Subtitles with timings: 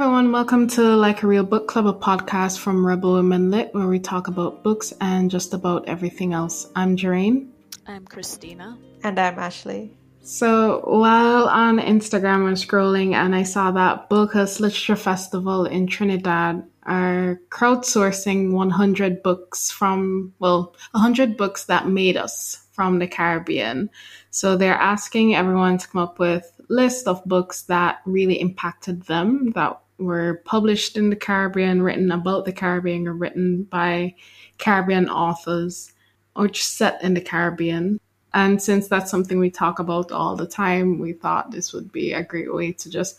[0.00, 3.88] everyone, welcome to Like a Real Book Club, a podcast from Rebel Women Lit, where
[3.88, 6.70] we talk about books and just about everything else.
[6.76, 7.48] I'm Jherane.
[7.84, 8.78] I'm Christina.
[9.02, 9.98] And I'm Ashley.
[10.22, 15.88] So while on Instagram I was scrolling and I saw that Bocas Literature Festival in
[15.88, 23.90] Trinidad are crowdsourcing 100 books from, well, 100 books that made us from the Caribbean.
[24.30, 29.50] So they're asking everyone to come up with list of books that really impacted them,
[29.56, 34.14] that were published in the Caribbean, written about the Caribbean, or written by
[34.58, 35.92] Caribbean authors,
[36.36, 38.00] or just set in the Caribbean.
[38.32, 42.12] And since that's something we talk about all the time, we thought this would be
[42.12, 43.18] a great way to just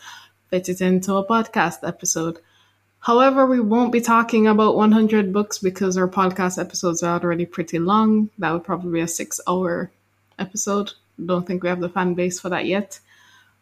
[0.49, 2.39] fit it into a podcast episode.
[2.99, 7.79] However, we won't be talking about 100 books because our podcast episodes are already pretty
[7.79, 8.29] long.
[8.37, 9.89] That would probably be a six hour
[10.37, 10.93] episode.
[11.23, 12.99] Don't think we have the fan base for that yet.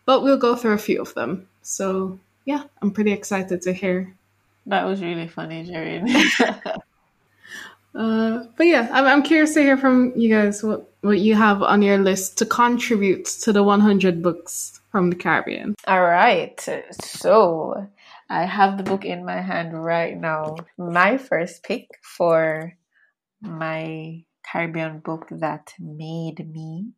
[0.06, 1.48] But we'll go through a few of them.
[1.62, 4.16] So, yeah, I'm pretty excited to hear.
[4.68, 6.02] That was really funny, Jerry.
[7.94, 11.62] uh, but yeah, I'm, I'm curious to hear from you guys what, what you have
[11.62, 15.76] on your list to contribute to the 100 books from the Caribbean.
[15.88, 16.58] All right.
[17.02, 17.90] So,
[18.30, 20.56] I have the book in my hand right now.
[20.78, 22.72] My first pick for
[23.42, 26.94] my Caribbean book that made me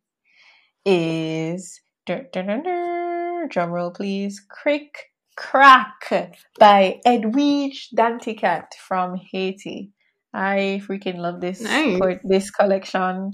[0.84, 5.09] is drum roll please Krik
[5.40, 9.90] Krak by Edwidge Danticat from Haiti.
[10.34, 12.20] I freaking love this nice.
[12.24, 13.32] this collection.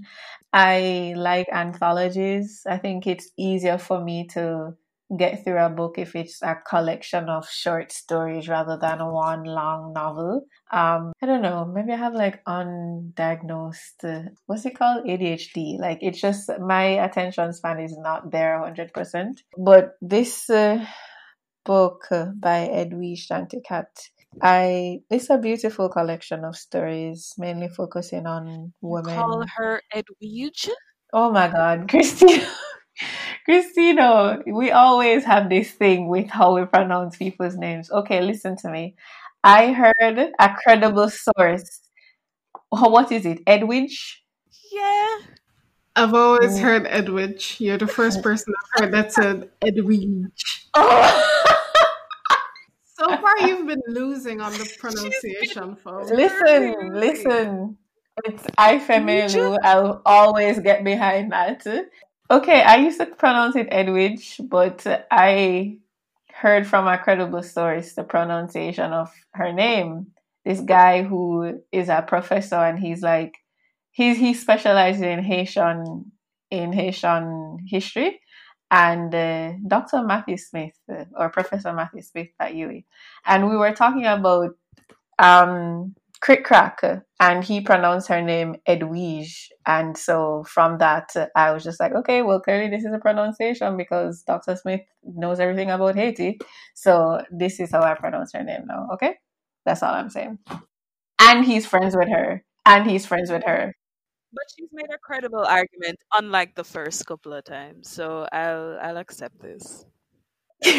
[0.53, 2.63] I like anthologies.
[2.67, 4.77] I think it's easier for me to
[5.17, 9.93] get through a book if it's a collection of short stories rather than one long
[9.93, 10.43] novel.
[10.73, 11.65] Um, I don't know.
[11.65, 15.07] Maybe I have like undiagnosed, uh, what's it called?
[15.07, 15.79] ADHD.
[15.79, 19.43] Like it's just my attention span is not there 100%.
[19.59, 20.85] But this uh,
[21.67, 22.07] book
[22.41, 23.87] by Edwidge Danticat,
[24.41, 29.15] I it's a beautiful collection of stories, mainly focusing on women.
[29.15, 30.71] You call her Edwidge?
[31.13, 32.47] Oh my God, Christina,
[33.45, 37.91] Christina, we always have this thing with how we pronounce people's names.
[37.91, 38.95] Okay, listen to me.
[39.43, 41.81] I heard a credible source.
[42.71, 43.41] What is it?
[43.47, 44.25] Edwidge?
[44.73, 45.19] Yeah.
[45.95, 46.61] I've always mm.
[46.61, 47.57] heard Edwidge.
[47.59, 50.69] You're the first person I've heard that said Edwidge.
[50.75, 51.53] Oh.
[53.09, 56.11] so far, you've been losing on the pronunciation, folks.
[56.11, 57.77] Listen, listen.
[58.25, 59.59] It's Ifemelu.
[59.63, 61.67] I'll always get behind that.
[62.31, 65.79] Okay, I used to pronounce it Edwidge, but I
[66.33, 70.09] heard from a credible source the pronunciation of her name.
[70.45, 73.35] This guy who is a professor and he's like
[73.91, 76.13] he's he specializes in Haitian
[76.51, 78.21] in Haitian history
[78.71, 80.03] and uh, Dr.
[80.03, 82.85] Matthew Smith uh, or Professor Matthew Smith at UWI.
[83.25, 84.51] And we were talking about
[85.19, 89.49] um Krak, and he pronounced her name Edwige.
[89.67, 93.77] And so from that, I was just like, okay, well, clearly this is a pronunciation
[93.77, 94.57] because Dr.
[94.57, 96.39] Smith knows everything about Haiti.
[96.75, 98.89] So this is how I pronounce her name now.
[98.95, 99.17] Okay,
[99.65, 100.39] that's all I'm saying.
[101.21, 103.75] And he's friends with her, and he's friends with her.
[104.33, 107.89] But she's made a credible argument, unlike the first couple of times.
[107.89, 109.85] So I'll I'll accept this.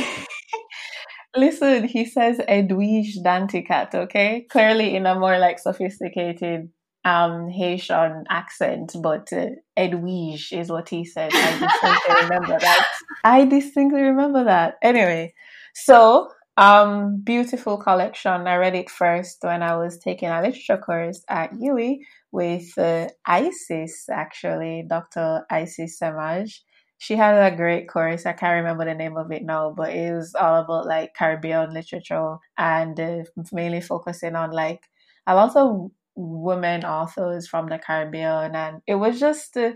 [1.35, 4.46] Listen, he says Edwige Danticat, okay?
[4.50, 6.69] Clearly in a more like sophisticated
[7.06, 9.47] um Haitian accent, but uh,
[9.78, 11.31] Edwige is what he said.
[11.34, 12.88] I distinctly remember that.
[13.24, 14.75] I distinctly remember that.
[14.81, 15.34] Anyway,
[15.74, 18.47] so um beautiful collection.
[18.47, 22.00] I read it first when I was taking a literature course at UWI
[22.31, 25.45] with uh, Isis, actually, Dr.
[25.50, 26.59] Isis Semaj
[26.97, 28.25] she had a great course.
[28.25, 31.73] I can't remember the name of it now, but it was all about like Caribbean
[31.73, 34.81] literature and uh, mainly focusing on like
[35.28, 38.56] a lot of women authors from the Caribbean.
[38.56, 39.74] And it was just, uh,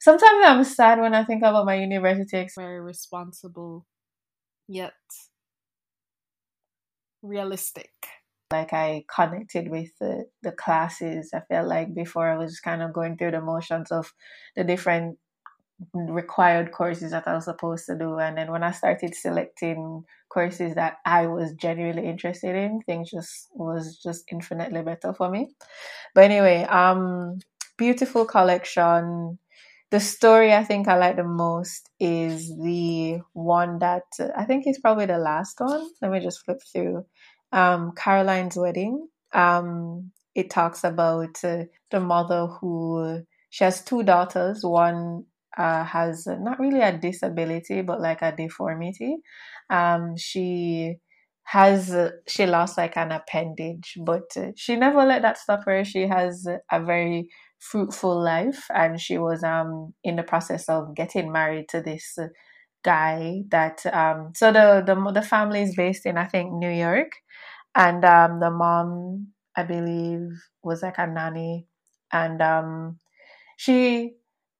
[0.00, 2.48] sometimes I'm sad when I think about my university.
[2.56, 3.86] Very responsible,
[4.68, 4.94] yet
[7.24, 7.90] realistic.
[8.52, 11.30] Like I connected with the, the classes.
[11.34, 14.12] I felt like before I was kind of going through the motions of
[14.54, 15.18] the different
[15.92, 18.18] required courses that I was supposed to do.
[18.18, 23.48] And then when I started selecting courses that I was genuinely interested in, things just
[23.52, 25.50] was just infinitely better for me.
[26.14, 27.38] But anyway, um,
[27.76, 29.38] beautiful collection.
[29.94, 34.02] The story I think I like the most is the one that
[34.36, 35.88] I think is probably the last one.
[36.02, 37.06] Let me just flip through.
[37.52, 39.06] Um, Caroline's wedding.
[39.32, 44.64] Um, it talks about uh, the mother who she has two daughters.
[44.64, 45.26] One
[45.56, 49.18] uh, has not really a disability, but like a deformity.
[49.70, 50.96] Um, she
[51.44, 55.84] has uh, she lost like an appendage, but uh, she never let that stop her.
[55.84, 57.28] She has a very
[57.70, 62.18] fruitful life, and she was um in the process of getting married to this
[62.84, 63.42] guy.
[63.50, 67.12] That um so the the the family is based in I think New York,
[67.74, 70.28] and um the mom I believe
[70.62, 71.66] was like a nanny,
[72.12, 72.98] and um
[73.56, 74.14] she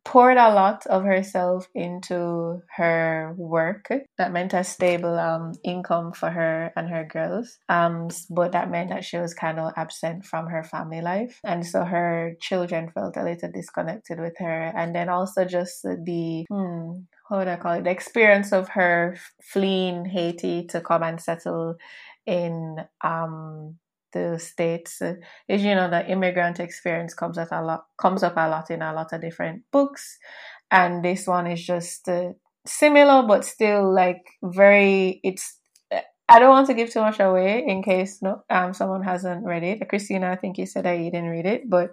[0.05, 3.89] poured a lot of herself into her work.
[4.19, 7.59] That meant a stable um, income for her and her girls.
[7.69, 11.41] Um, but that meant that she was kind of absent from her family life.
[11.45, 14.73] And so her children felt a little disconnected with her.
[14.77, 16.93] And then also just the, hmm,
[17.29, 17.85] how would I call it?
[17.85, 21.77] The experience of her fleeing Haiti to come and settle
[22.27, 23.77] in um,
[24.15, 25.03] the states
[25.49, 28.81] is you know the immigrant experience comes up a lot comes up a lot in
[28.81, 30.17] a lot of different books
[30.71, 32.31] and this one is just uh,
[32.67, 35.59] similar but still like very it's
[36.29, 39.63] I don't want to give too much away in case no um someone hasn't read
[39.63, 39.89] it.
[39.89, 41.91] Christina, I think you said that you didn't read it, but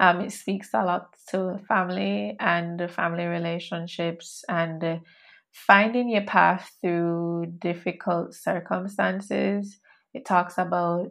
[0.00, 4.98] um it speaks a lot to family and family relationships and uh,
[5.52, 9.78] finding your path through difficult circumstances.
[10.12, 11.08] It talks about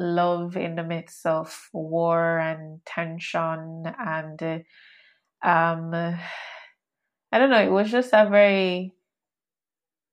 [0.00, 4.64] love in the midst of war and tension and
[5.42, 5.94] um
[7.32, 8.92] I don't know, it was just a very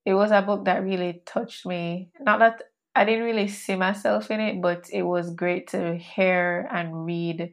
[0.05, 2.11] it was a book that really touched me.
[2.19, 2.63] Not that
[2.95, 7.51] I didn't really see myself in it, but it was great to hear and read,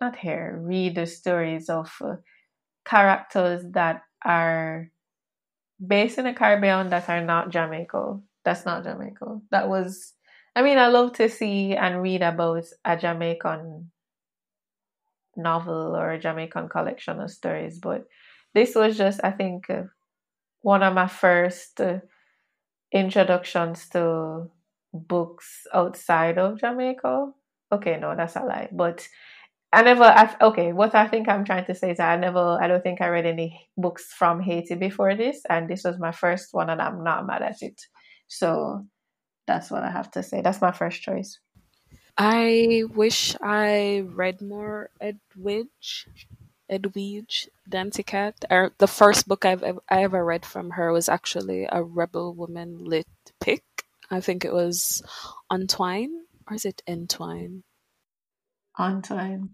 [0.00, 2.16] not hear, read the stories of uh,
[2.84, 4.90] characters that are
[5.84, 8.20] based in the Caribbean that are not Jamaica.
[8.44, 9.40] That's not Jamaica.
[9.52, 10.13] That was
[10.56, 13.90] I mean, I love to see and read about a Jamaican
[15.36, 18.04] novel or a Jamaican collection of stories, but
[18.54, 19.84] this was just, I think, uh,
[20.62, 21.98] one of my first uh,
[22.92, 24.50] introductions to
[24.92, 27.32] books outside of Jamaica.
[27.72, 28.68] Okay, no, that's a lie.
[28.72, 29.06] But
[29.72, 32.68] I never, I, okay, what I think I'm trying to say is I never, I
[32.68, 36.48] don't think I read any books from Haiti before this, and this was my first
[36.52, 37.80] one, and I'm not mad at it.
[38.28, 38.86] So
[39.46, 40.40] that's what I have to say.
[40.40, 41.38] That's my first choice.
[42.16, 46.06] I wish I read more Edwidge,
[46.68, 48.34] Edwidge Danticat.
[48.78, 53.06] The first book I've I ever read from her was actually a Rebel Woman lit
[53.40, 53.64] pick.
[54.10, 55.02] I think it was
[55.50, 57.64] Untwine, or is it Entwine?
[58.78, 59.50] Untwine.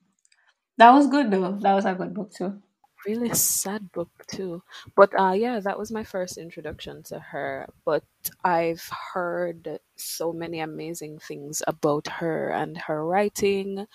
[0.77, 1.59] That was good though.
[1.61, 2.63] That was a good book too
[3.07, 4.63] really sad book too.
[4.97, 7.67] But uh, yeah, that was my first introduction to her.
[7.85, 8.05] But
[8.45, 13.87] I've heard so many amazing things about her and her writing.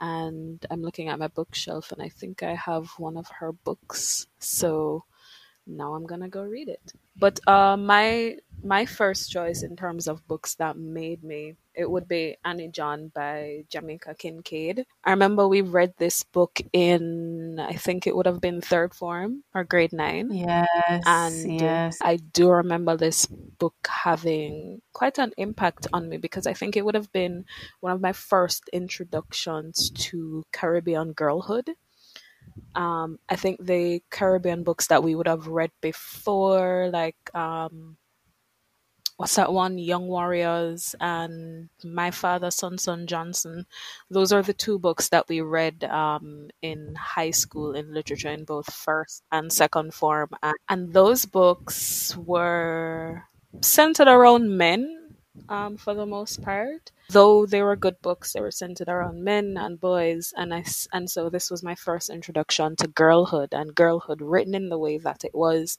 [0.00, 4.26] And I'm looking at my bookshelf, and I think I have one of her books.
[4.38, 5.04] So
[5.70, 6.92] now I'm gonna go read it.
[7.16, 12.08] But uh, my my first choice in terms of books that made me it would
[12.08, 14.84] be Annie John by Jamaica Kincaid.
[15.04, 19.44] I remember we read this book in I think it would have been third form
[19.54, 20.30] or grade nine.
[20.32, 21.02] Yes.
[21.06, 21.98] And yes.
[22.02, 26.84] I do remember this book having quite an impact on me because I think it
[26.84, 27.44] would have been
[27.80, 31.70] one of my first introductions to Caribbean girlhood.
[32.74, 37.96] Um, I think the Caribbean books that we would have read before, like um,
[39.16, 39.76] what's that one?
[39.76, 43.66] Young Warriors and My Father, Sun-Sun Johnson.
[44.08, 48.44] Those are the two books that we read um, in high school in literature in
[48.44, 50.30] both first and second form.
[50.70, 53.24] And those books were
[53.60, 54.99] centered around men
[55.48, 56.90] um, for the most part.
[57.10, 61.10] Though they were good books, they were centered around men and boys, and I and
[61.10, 65.24] so this was my first introduction to girlhood and girlhood written in the way that
[65.24, 65.78] it was,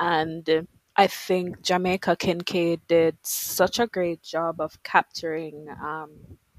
[0.00, 6.10] and I think Jamaica Kincaid did such a great job of capturing um,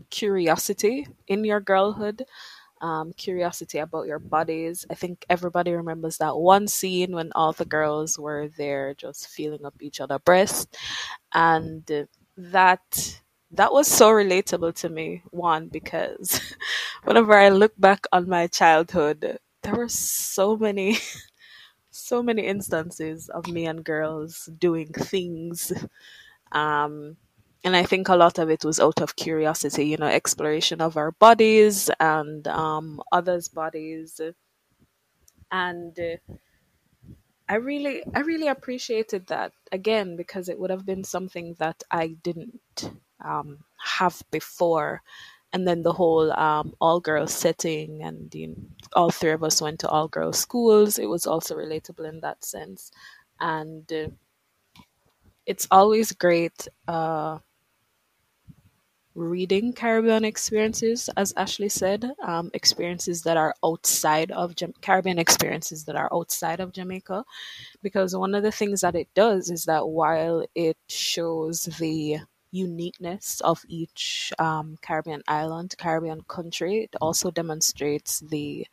[0.10, 2.24] curiosity in your girlhood,
[2.82, 4.86] um, curiosity about your bodies.
[4.90, 9.66] I think everybody remembers that one scene when all the girls were there just feeling
[9.66, 10.68] up each other breasts,
[11.34, 11.84] and
[12.52, 15.24] that that was so relatable to me.
[15.32, 16.42] One because
[17.04, 20.98] whenever I look back on my childhood, there were so many,
[21.92, 25.74] so many instances of me and girls doing things.
[26.52, 27.18] Um,
[27.64, 30.98] and I think a lot of it was out of curiosity, you know, exploration of
[30.98, 34.22] our bodies and um, others' bodies.
[35.52, 36.34] And uh,
[37.50, 42.10] I really, I really appreciated that again because it would have been something that I
[42.24, 42.92] didn't
[43.26, 43.60] um,
[44.00, 45.02] have before,
[45.52, 48.56] and then the whole um, all girls setting, and you know,
[48.94, 51.00] all three of us went to all girls schools.
[51.00, 52.92] It was also relatable in that sense,
[53.40, 54.10] and uh,
[55.46, 57.40] it's always great uh,
[59.16, 65.86] reading Caribbean experiences, as Ashley said, um, experiences that are outside of Jam- Caribbean experiences
[65.86, 67.26] that are outside of Jamaica,
[67.82, 72.20] because one of the things that it does is that while it shows the
[72.52, 78.66] uniqueness of each um, Caribbean island, Caribbean country, it also demonstrates the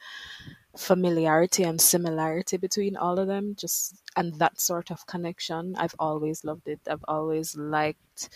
[0.76, 3.54] familiarity and similarity between all of them.
[3.56, 6.80] Just and that sort of connection, I've always loved it.
[6.88, 8.28] I've always liked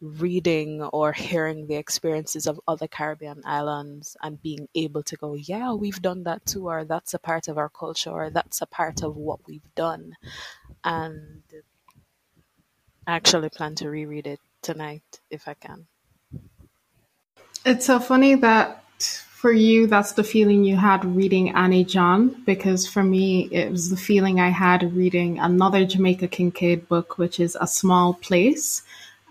[0.00, 5.72] reading or hearing the experiences of other Caribbean islands and being able to go, yeah,
[5.72, 9.02] we've done that too, or that's a part of our culture, or that's a part
[9.02, 10.14] of what we've done.
[10.84, 11.42] And
[13.06, 15.86] I actually plan to reread it tonight if I can.
[17.64, 22.86] It's so funny that for you, that's the feeling you had reading Annie John, because
[22.86, 27.56] for me, it was the feeling I had reading another Jamaica Kincaid book, which is
[27.60, 28.82] A Small Place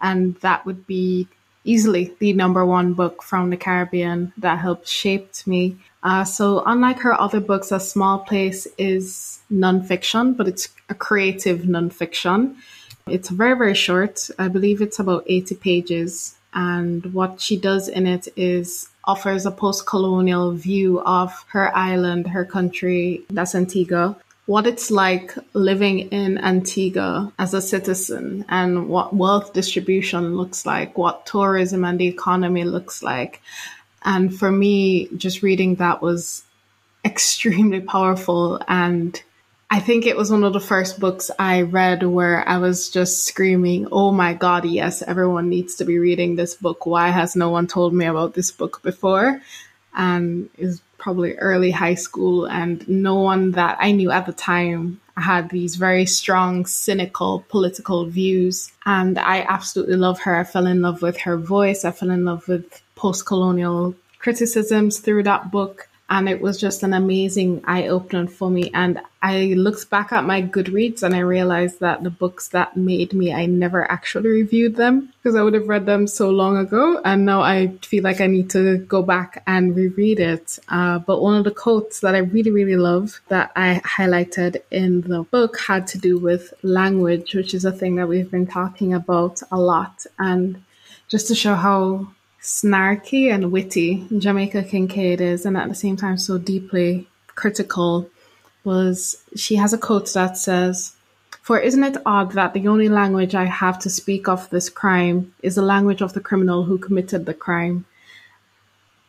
[0.01, 1.27] and that would be
[1.63, 5.77] easily the number one book from the Caribbean that helped shaped me.
[6.03, 11.61] Uh, so unlike her other books, A Small Place is nonfiction, but it's a creative
[11.61, 12.55] nonfiction.
[13.07, 14.29] It's very, very short.
[14.37, 16.35] I believe it's about 80 pages.
[16.53, 22.27] And what she does in it is offers a post colonial view of her island,
[22.27, 29.15] her country, that's Antigua, what it's like living in Antigua as a citizen and what
[29.15, 33.41] wealth distribution looks like, what tourism and the economy looks like.
[34.03, 36.43] And for me, just reading that was
[37.05, 38.61] extremely powerful.
[38.67, 39.19] And
[39.71, 43.25] I think it was one of the first books I read where I was just
[43.25, 46.85] screaming, Oh my God, yes, everyone needs to be reading this book.
[46.85, 49.41] Why has no one told me about this book before?
[49.95, 54.99] And is probably early high school, and no one that I knew at the time
[55.15, 58.71] had these very strong, cynical political views.
[58.87, 60.35] And I absolutely love her.
[60.35, 61.85] I fell in love with her voice.
[61.85, 66.83] I fell in love with post colonial criticisms through that book and it was just
[66.83, 68.69] an amazing eye opener for me.
[68.75, 73.13] And I looked back at my Goodreads and I realized that the books that made
[73.13, 77.01] me, I never actually reviewed them because I would have read them so long ago.
[77.03, 80.59] And now I feel like I need to go back and reread it.
[80.69, 85.01] Uh, but one of the quotes that I really, really love that I highlighted in
[85.01, 88.93] the book had to do with language, which is a thing that we've been talking
[88.93, 90.05] about a lot.
[90.19, 90.63] And
[91.07, 92.07] just to show how
[92.45, 98.07] snarky and witty Jamaica Kincaid is, and at the same time so deeply critical,
[98.63, 100.95] was she has a quote that says,
[101.41, 105.33] For isn't it odd that the only language I have to speak of this crime
[105.41, 107.85] is the language of the criminal who committed the crime?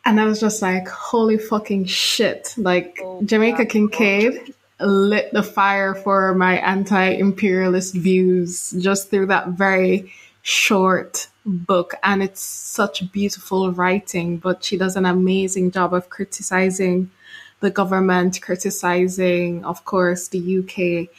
[0.03, 2.55] And I was just like, holy fucking shit.
[2.57, 9.49] Like, oh, Jamaica Kincaid lit the fire for my anti imperialist views just through that
[9.49, 16.09] very short book and it's such beautiful writing but she does an amazing job of
[16.09, 17.09] criticizing
[17.61, 21.09] the government criticizing of course the UK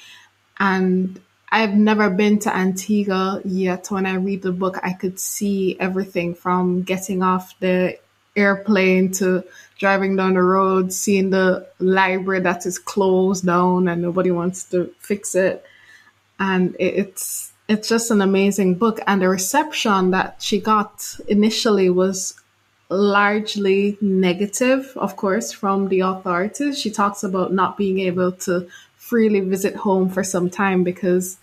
[0.60, 1.20] and
[1.50, 3.90] I've never been to Antigua yet.
[3.90, 7.98] When I read the book I could see everything from getting off the
[8.36, 9.44] airplane to
[9.78, 14.92] driving down the road seeing the library that is closed down and nobody wants to
[14.98, 15.64] fix it.
[16.38, 19.00] And it's it's just an amazing book.
[19.06, 22.34] And the reception that she got initially was
[22.88, 26.78] largely negative, of course, from the authorities.
[26.78, 31.38] She talks about not being able to freely visit home for some time because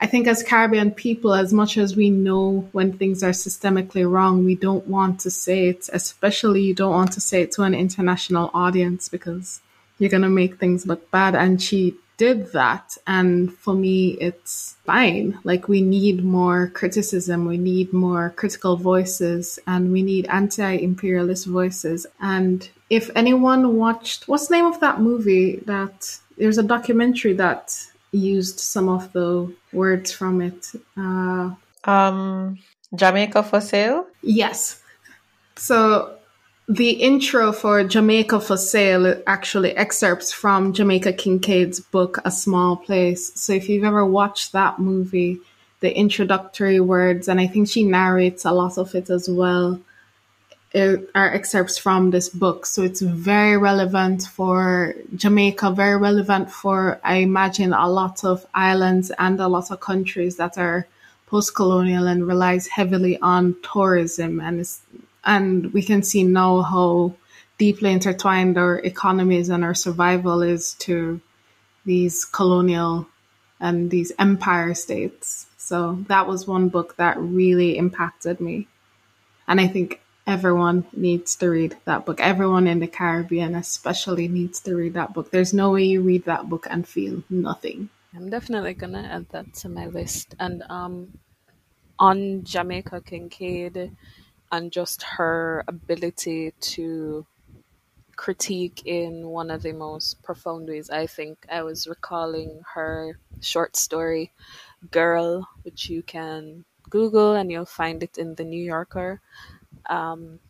[0.00, 4.44] I think as Caribbean people, as much as we know when things are systemically wrong,
[4.44, 7.74] we don't want to say it, especially you don't want to say it to an
[7.74, 9.60] international audience because
[9.98, 11.34] you're going to make things look bad.
[11.34, 12.98] And she did that.
[13.06, 15.38] And for me, it's fine.
[15.44, 21.46] Like, we need more criticism, we need more critical voices, and we need anti imperialist
[21.46, 22.06] voices.
[22.20, 27.74] And if anyone watched, what's the name of that movie that there's a documentary that
[28.12, 30.72] used some of the words from it?
[30.96, 32.58] Uh, um,
[32.94, 34.06] Jamaica for Sale?
[34.22, 34.82] Yes.
[35.56, 36.17] So
[36.68, 43.32] the intro for Jamaica for Sale actually excerpts from Jamaica Kincaid's book, A Small Place.
[43.40, 45.40] So if you've ever watched that movie,
[45.80, 49.80] the introductory words, and I think she narrates a lot of it as well,
[50.72, 52.66] it are excerpts from this book.
[52.66, 59.10] So it's very relevant for Jamaica, very relevant for, I imagine, a lot of islands
[59.18, 60.86] and a lot of countries that are
[61.28, 64.40] post colonial and relies heavily on tourism.
[64.40, 64.82] And it's
[65.28, 67.14] and we can see now how
[67.58, 71.20] deeply intertwined our economies and our survival is to
[71.84, 73.06] these colonial
[73.60, 75.46] and these empire states.
[75.58, 78.68] So that was one book that really impacted me.
[79.46, 82.20] And I think everyone needs to read that book.
[82.20, 85.30] Everyone in the Caribbean, especially, needs to read that book.
[85.30, 87.90] There's no way you read that book and feel nothing.
[88.16, 90.34] I'm definitely gonna add that to my list.
[90.40, 91.18] And um,
[91.98, 93.94] on Jamaica Kincaid
[94.52, 97.26] and just her ability to
[98.16, 100.90] critique in one of the most profound ways.
[100.90, 104.32] I think I was recalling her short story,
[104.90, 109.20] Girl, which you can Google and you'll find it in the New Yorker.
[109.86, 110.40] Um,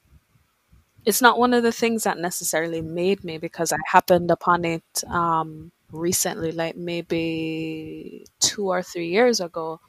[1.04, 4.82] it's not one of the things that necessarily made me because I happened upon it
[5.08, 9.80] um, recently, like maybe two or three years ago.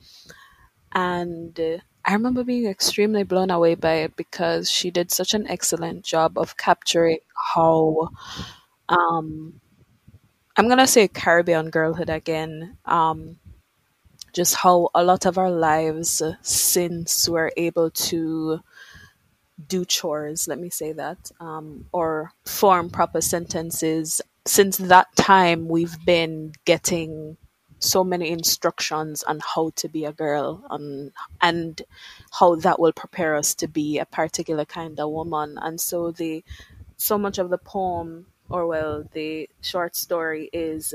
[0.92, 6.03] And I remember being extremely blown away by it because she did such an excellent
[6.03, 7.20] job of capturing
[7.53, 8.10] how,
[8.89, 9.60] um,
[10.58, 13.39] I'm to say Caribbean girlhood again, um,
[14.34, 18.62] just how a lot of our lives since we're able to
[19.68, 24.22] do chores, let me say that, um, or form proper sentences.
[24.46, 27.38] Since that time, we've been getting
[27.79, 31.81] so many instructions on how to be a girl and and
[32.39, 35.57] how that will prepare us to be a particular kind of woman.
[35.62, 36.43] And so the
[36.98, 40.93] so much of the poem, or well, the short story is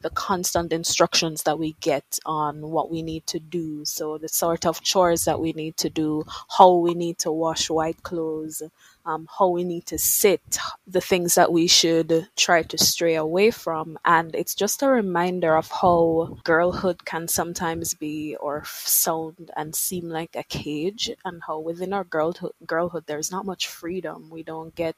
[0.00, 3.84] the constant instructions that we get on what we need to do.
[3.84, 6.24] So the sort of chores that we need to do,
[6.56, 8.62] how we need to wash white clothes,
[9.04, 13.50] um, how we need to sit, the things that we should try to stray away
[13.50, 13.98] from.
[14.04, 20.08] And it's just a reminder of how girlhood can sometimes be or sound and seem
[20.08, 24.28] like a cage, and how within our girlhood, girlhood there's not much freedom.
[24.30, 24.96] We don't get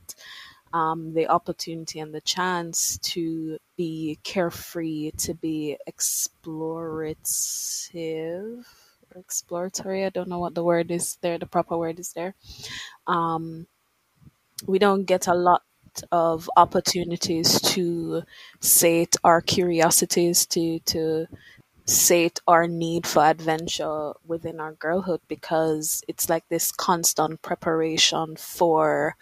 [0.73, 7.15] um, the opportunity and the chance to be carefree, to be explorative
[9.15, 10.05] or exploratory.
[10.05, 12.35] I don't know what the word is there, the proper word is there.
[13.07, 13.67] Um,
[14.67, 15.63] we don't get a lot
[16.13, 18.23] of opportunities to
[18.61, 21.27] sate our curiosities, to to
[21.89, 29.17] sate our need for adventure within our girlhood because it's like this constant preparation for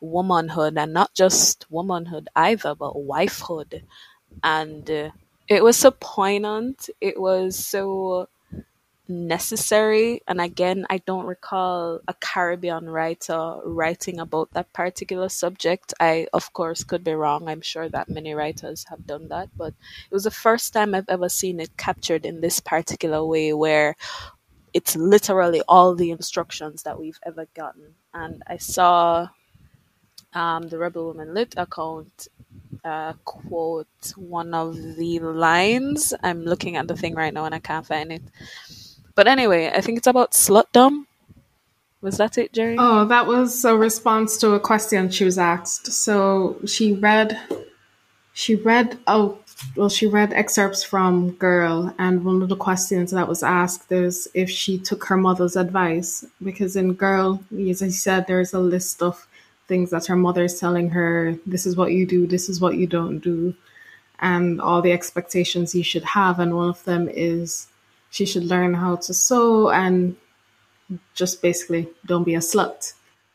[0.00, 3.82] womanhood and not just womanhood either, but wifehood.
[4.42, 5.10] And uh,
[5.48, 6.90] it was so poignant.
[7.00, 8.28] It was so
[9.12, 10.22] necessary.
[10.26, 15.94] And again, I don't recall a Caribbean writer writing about that particular subject.
[16.00, 17.48] I, of course, could be wrong.
[17.48, 19.74] I'm sure that many writers have done that, but
[20.10, 23.96] it was the first time I've ever seen it captured in this particular way where
[24.72, 27.94] it's literally all the instructions that we've ever gotten.
[28.14, 29.28] And I saw
[30.32, 32.28] um, the Rebel Woman Lit account
[32.84, 36.14] uh, quote one of the lines.
[36.22, 38.22] I'm looking at the thing right now and I can't find it
[39.14, 41.06] but anyway, I think it's about slutdom.
[42.00, 42.76] Was that it, Jerry?
[42.78, 45.92] Oh, that was a response to a question she was asked.
[45.92, 47.38] So she read,
[48.32, 49.38] she read, oh,
[49.76, 54.26] well, she read excerpts from Girl, and one of the questions that was asked is
[54.34, 56.24] if she took her mother's advice.
[56.42, 59.26] Because in Girl, as I said, there's a list of
[59.68, 62.76] things that her mother is telling her this is what you do, this is what
[62.76, 63.54] you don't do,
[64.18, 66.40] and all the expectations you should have.
[66.40, 67.68] And one of them is
[68.12, 70.14] she should learn how to sew and
[71.14, 72.92] just basically don't be a slut.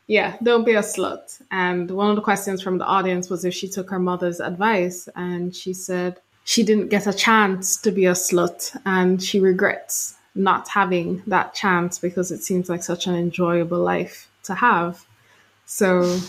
[0.07, 1.41] Yeah, don't be a slut.
[1.51, 5.09] And one of the questions from the audience was if she took her mother's advice,
[5.15, 10.15] and she said she didn't get a chance to be a slut and she regrets
[10.33, 15.05] not having that chance because it seems like such an enjoyable life to have.
[15.65, 16.19] So,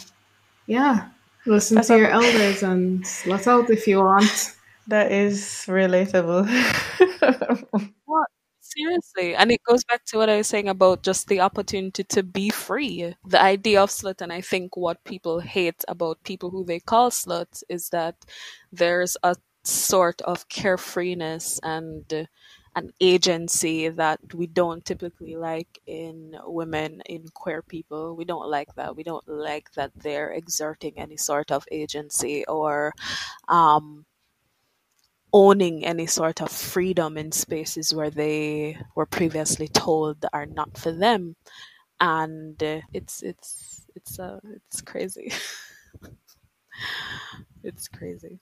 [0.66, 1.08] yeah,
[1.46, 4.54] listen That's to a- your elders and slut out if you want.
[4.88, 6.48] That is relatable.
[8.06, 8.28] what?
[8.76, 9.34] Seriously.
[9.34, 12.50] And it goes back to what I was saying about just the opportunity to be
[12.50, 13.14] free.
[13.26, 17.10] The idea of slut, and I think what people hate about people who they call
[17.10, 18.16] sluts is that
[18.70, 22.28] there's a sort of carefreeness and
[22.76, 28.14] an agency that we don't typically like in women, in queer people.
[28.16, 28.94] We don't like that.
[28.96, 32.92] We don't like that they're exerting any sort of agency or
[33.48, 34.04] um,
[35.32, 40.92] owning any sort of freedom in spaces where they were previously told are not for
[40.92, 41.36] them.
[42.00, 45.32] And uh, it's it's it's uh it's crazy.
[47.64, 48.38] It's crazy.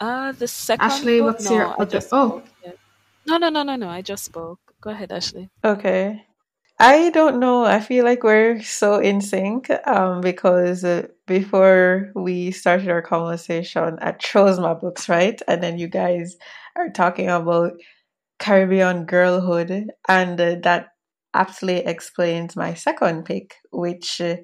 [0.00, 2.42] Uh the second ashley book, what's no, your other oh.
[3.26, 4.58] no no no no no i just spoke.
[4.80, 5.50] Go ahead ashley.
[5.62, 6.24] Okay.
[6.78, 7.64] I don't know.
[7.64, 13.98] I feel like we're so in sync um, because uh, before we started our conversation,
[14.00, 15.40] I chose my books, right?
[15.48, 16.36] And then you guys
[16.76, 17.72] are talking about
[18.38, 20.88] Caribbean girlhood, and uh, that
[21.34, 24.36] aptly explains my second pick, which uh,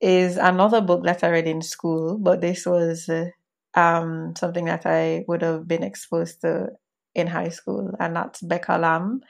[0.00, 3.26] is another book that I read in school, but this was uh,
[3.74, 6.68] um, something that I would have been exposed to
[7.14, 9.20] in high school, and that's Beka Lamb.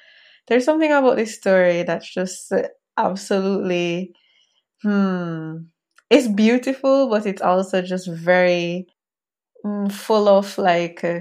[0.48, 2.52] There's something about this story that's just
[2.98, 4.14] absolutely,
[4.82, 5.58] hmm,
[6.11, 8.87] it's beautiful, but it's also just very
[9.64, 11.21] mm, full of like, uh,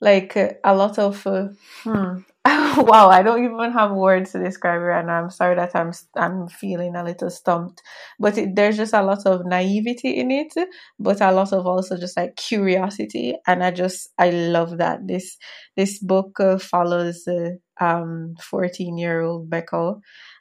[0.00, 1.48] like uh, a lot of, uh,
[1.84, 2.18] hmm,
[2.82, 5.22] wow, I don't even have words to describe it right now.
[5.22, 7.82] I'm sorry that I'm I'm feeling a little stumped,
[8.18, 10.52] but it, there's just a lot of naivety in it,
[10.98, 15.06] but a lot of also just like curiosity, and I just I love that.
[15.06, 15.38] This
[15.76, 17.50] this book uh, follows uh,
[17.84, 20.00] um 14 year old Beka,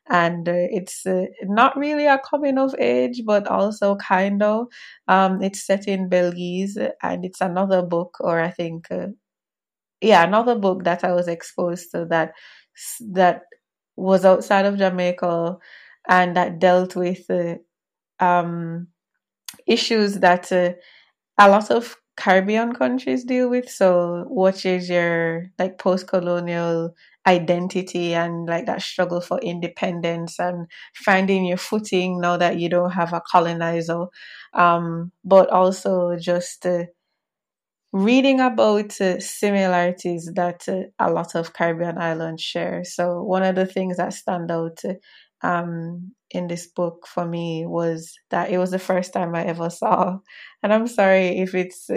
[0.09, 4.67] and uh, it's uh, not really a coming of age, but also kind of.
[5.07, 9.07] Um, it's set in Belize, and it's another book, or I think uh,
[10.01, 12.33] yeah, another book that I was exposed to that
[13.13, 13.43] that
[13.95, 15.57] was outside of Jamaica
[16.09, 17.55] and that dealt with uh,
[18.23, 18.87] um,
[19.67, 20.73] issues that uh,
[21.39, 23.69] a lot of Caribbean countries deal with.
[23.69, 26.95] So, what is your like post colonial
[27.25, 32.91] identity and like that struggle for independence and finding your footing now that you don't
[32.91, 34.05] have a colonizer?
[34.53, 36.85] Um, but also just uh,
[37.91, 42.83] reading about uh, similarities that uh, a lot of Caribbean islands share.
[42.83, 44.79] So one of the things that stand out
[45.41, 49.69] um, in this book for me was that it was the first time I ever
[49.69, 50.19] saw,
[50.63, 51.89] and I'm sorry if it's.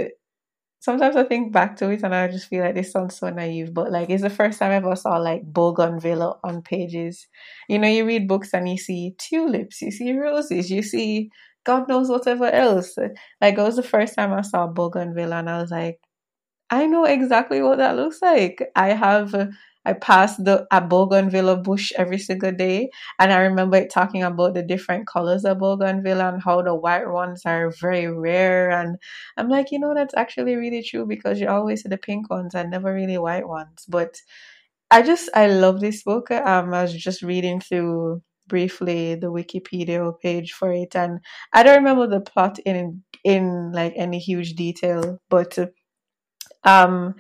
[0.81, 3.75] Sometimes I think back to it and I just feel like this sounds so naive,
[3.75, 7.27] but like it's the first time I ever saw like bougainvillea on pages.
[7.69, 11.31] You know, you read books and you see tulips, you see roses, you see
[11.65, 12.97] God knows whatever else.
[13.41, 15.99] Like it was the first time I saw bougainvillea and I was like,
[16.71, 18.63] I know exactly what that looks like.
[18.77, 19.35] I have
[19.87, 24.55] I pass the a bougainvillea bush every single day, and I remember it talking about
[24.55, 28.71] the different colors of bougainvillea and how the white ones are very rare.
[28.71, 28.99] And
[29.37, 32.55] I'm like, you know, that's actually really true because you always see the pink ones
[32.55, 33.85] and never really white ones.
[33.89, 34.17] But
[34.91, 36.31] I just I love this book.
[36.31, 41.21] Um, I was just reading through briefly the Wikipedia page for it, and
[41.53, 45.59] I don't remember the plot in in like any huge detail, but
[46.65, 47.15] um,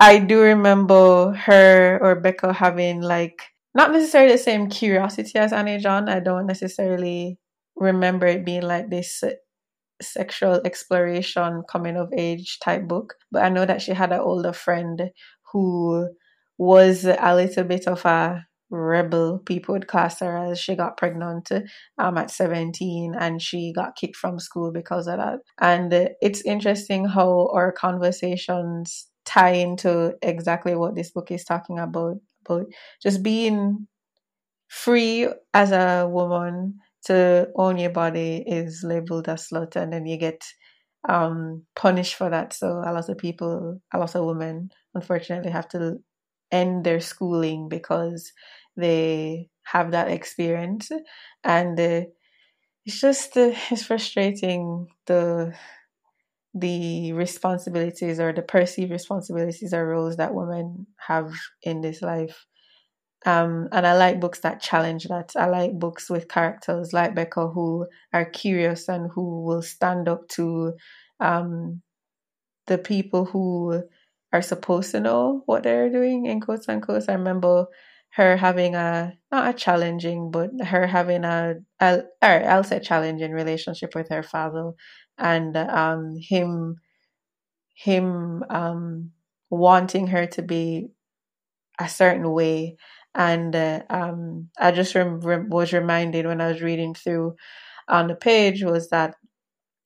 [0.00, 3.42] I do remember her or Beka having like
[3.74, 6.08] not necessarily the same curiosity as Annie John.
[6.08, 7.38] I don't necessarily
[7.76, 9.22] remember it being like this
[10.02, 14.52] sexual exploration coming of age type book, but I know that she had an older
[14.52, 15.10] friend
[15.52, 16.08] who
[16.58, 20.60] was a little bit of a rebel people would class her as.
[20.60, 21.50] She got pregnant
[21.98, 25.38] um, at 17 and she got kicked from school because of that.
[25.60, 32.16] And it's interesting how our conversations tie into exactly what this book is talking about
[32.46, 32.66] about
[33.02, 33.86] just being
[34.68, 40.16] free as a woman to own your body is labeled as slut and then you
[40.16, 40.42] get
[41.08, 42.52] um, punished for that.
[42.54, 45.98] So a lot of people a lot of women unfortunately have to
[46.50, 48.32] end their schooling because
[48.76, 50.90] they have that experience.
[51.44, 52.02] And uh,
[52.86, 55.54] it's just uh, it's frustrating the
[56.54, 62.46] the responsibilities or the perceived responsibilities or roles that women have in this life
[63.26, 65.32] um, and I like books that challenge that.
[65.36, 70.28] I like books with characters like Beka who are curious and who will stand up
[70.30, 70.74] to
[71.20, 71.80] um,
[72.66, 73.82] the people who
[74.32, 77.08] are supposed to know what they're doing in quotes and quotes.
[77.08, 77.66] I remember
[78.12, 83.32] her having a not a challenging, but her having a, a or I'll say challenging
[83.32, 84.72] relationship with her father,
[85.18, 86.76] and um him
[87.74, 89.10] him um
[89.50, 90.88] wanting her to be
[91.80, 92.76] a certain way,
[93.14, 97.36] and uh, um I just rem- rem- was reminded when I was reading through
[97.88, 99.16] on the page was that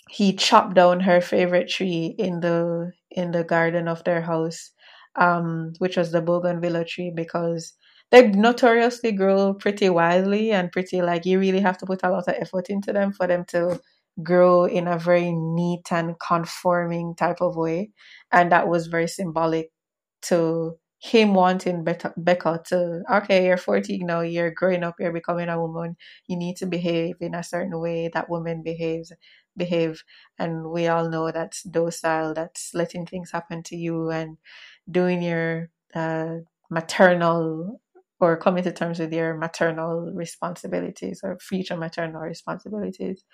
[0.09, 4.73] he chopped down her favorite tree in the in the garden of their house,
[5.17, 7.75] um, which was the bougainvillea tree because
[8.11, 12.29] they notoriously grow pretty wildly and pretty like you really have to put a lot
[12.29, 13.81] of effort into them for them to
[14.23, 17.91] grow in a very neat and conforming type of way.
[18.33, 19.71] And that was very symbolic
[20.23, 25.61] to him wanting Beka to, okay, you're 14 now, you're growing up, you're becoming a
[25.61, 29.13] woman, you need to behave in a certain way that women behaves
[29.57, 30.03] behave
[30.39, 34.37] and we all know that's docile that's letting things happen to you and
[34.91, 36.37] doing your uh,
[36.71, 37.81] maternal
[38.21, 43.25] or coming to terms with your maternal responsibilities or future maternal responsibilities.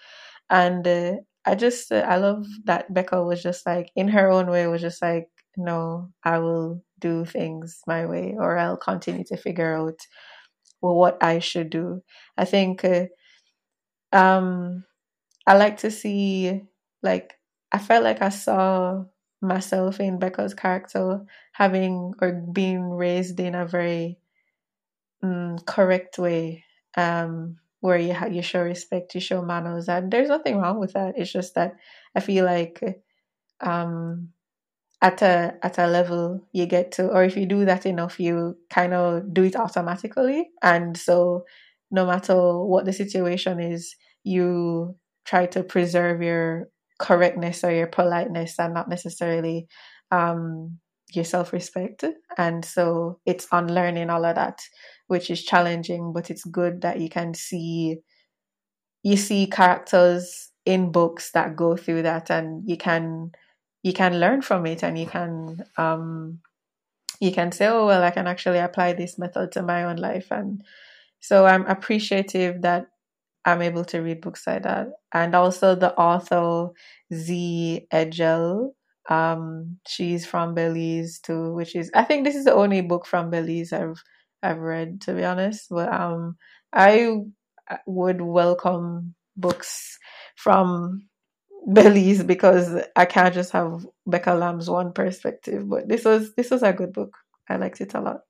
[0.50, 4.48] And uh, I just, uh, I love that Beka was just like, in her own
[4.50, 9.36] way, was just like, no, I will do things my way or I'll continue to
[9.36, 9.98] figure out
[10.82, 12.02] well, what I should do.
[12.38, 13.06] I think uh,
[14.12, 14.84] um,
[15.46, 16.62] I like to see,
[17.02, 17.34] like,
[17.72, 19.04] I felt like I saw
[19.42, 24.18] myself in Beka's character having or being raised in a very
[25.22, 26.64] um, correct way.
[26.96, 31.14] Um, where you you show respect, you show manners, and there's nothing wrong with that.
[31.18, 31.76] It's just that
[32.16, 32.80] I feel like
[33.60, 34.30] um,
[35.02, 38.56] at a at a level you get to, or if you do that enough, you
[38.70, 41.44] kind of do it automatically, and so
[41.90, 43.94] no matter what the situation is,
[44.24, 46.68] you try to preserve your
[46.98, 49.68] correctness or your politeness, and not necessarily
[50.10, 50.78] um,
[51.12, 52.04] your self respect.
[52.38, 54.60] And so it's unlearning all of that
[55.06, 57.98] which is challenging, but it's good that you can see
[59.02, 63.30] you see characters in books that go through that and you can
[63.82, 66.38] you can learn from it and you can um
[67.20, 70.28] you can say, Oh well I can actually apply this method to my own life
[70.30, 70.62] and
[71.20, 72.86] so I'm appreciative that
[73.44, 74.88] I'm able to read books like that.
[75.12, 76.72] And also the author
[77.12, 78.70] Zee Edgell.
[79.08, 83.30] Um, she's from Belize too, which is I think this is the only book from
[83.30, 84.02] Belize I've
[84.42, 85.68] I've read, to be honest.
[85.70, 86.36] But um,
[86.72, 87.20] I
[87.86, 89.98] would welcome books
[90.36, 91.08] from
[91.70, 95.68] Belize because I can't just have Beka Lamb's one perspective.
[95.68, 97.16] But this was this was a good book.
[97.48, 98.20] I liked it a lot.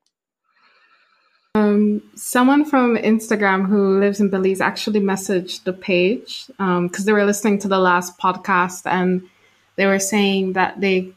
[1.56, 7.12] Um, someone from Instagram who lives in Belize actually messaged the page because um, they
[7.12, 9.22] were listening to the last podcast and
[9.76, 11.12] they were saying that they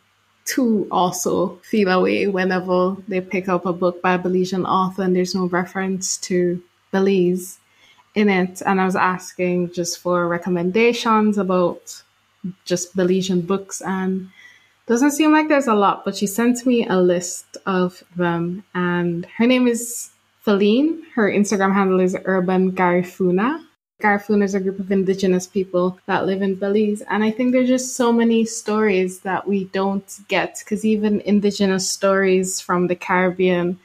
[0.46, 5.16] too also feel away whenever they pick up a book by a Belizean author and
[5.16, 7.60] there's no reference to Belize
[8.16, 8.62] in it.
[8.66, 12.02] And I was asking just for recommendations about
[12.64, 14.30] just Belizean books and
[14.88, 19.26] doesn't seem like there's a lot, but she sent me a list of them and
[19.38, 21.04] her name is Feline.
[21.14, 23.67] Her Instagram handle is Urban Garifuna.
[24.02, 27.02] Garifuna is a group of indigenous people that live in Belize.
[27.10, 31.90] And I think there's just so many stories that we don't get because even indigenous
[31.90, 33.80] stories from the Caribbean,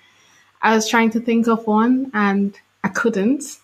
[0.61, 3.59] I was trying to think of one and I couldn't.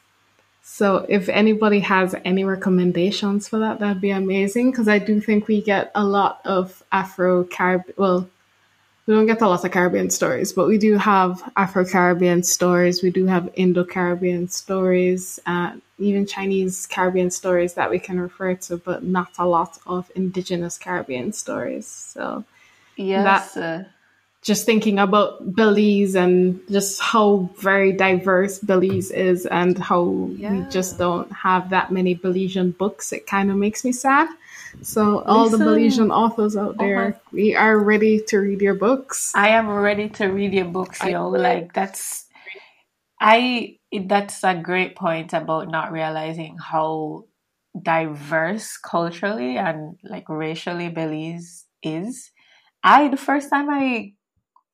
[0.62, 5.48] So if anybody has any recommendations for that, that'd be amazing because I do think
[5.48, 8.28] we get a lot of Afro Caribbean, well,
[9.08, 13.02] we don't get a lot of Caribbean stories, but we do have Afro Caribbean stories.
[13.02, 18.54] We do have Indo Caribbean stories, uh, even Chinese Caribbean stories that we can refer
[18.54, 21.86] to, but not a lot of Indigenous Caribbean stories.
[21.86, 22.44] So,
[22.96, 23.54] yes.
[23.54, 23.88] That, uh,
[24.42, 30.52] just thinking about Belize and just how very diverse Belize is and how yeah.
[30.52, 34.28] we just don't have that many Belizean books, it kind of makes me sad.
[34.82, 38.74] So, all the Belizean authors out oh there, oh we are ready to read your
[38.74, 39.32] books.
[39.34, 41.28] I am ready to read your books, yo.
[41.28, 42.26] like that's,
[43.20, 47.24] I that's a great point about not realizing how
[47.80, 52.30] diverse culturally and like racially Belize is.
[52.82, 54.12] I the first time I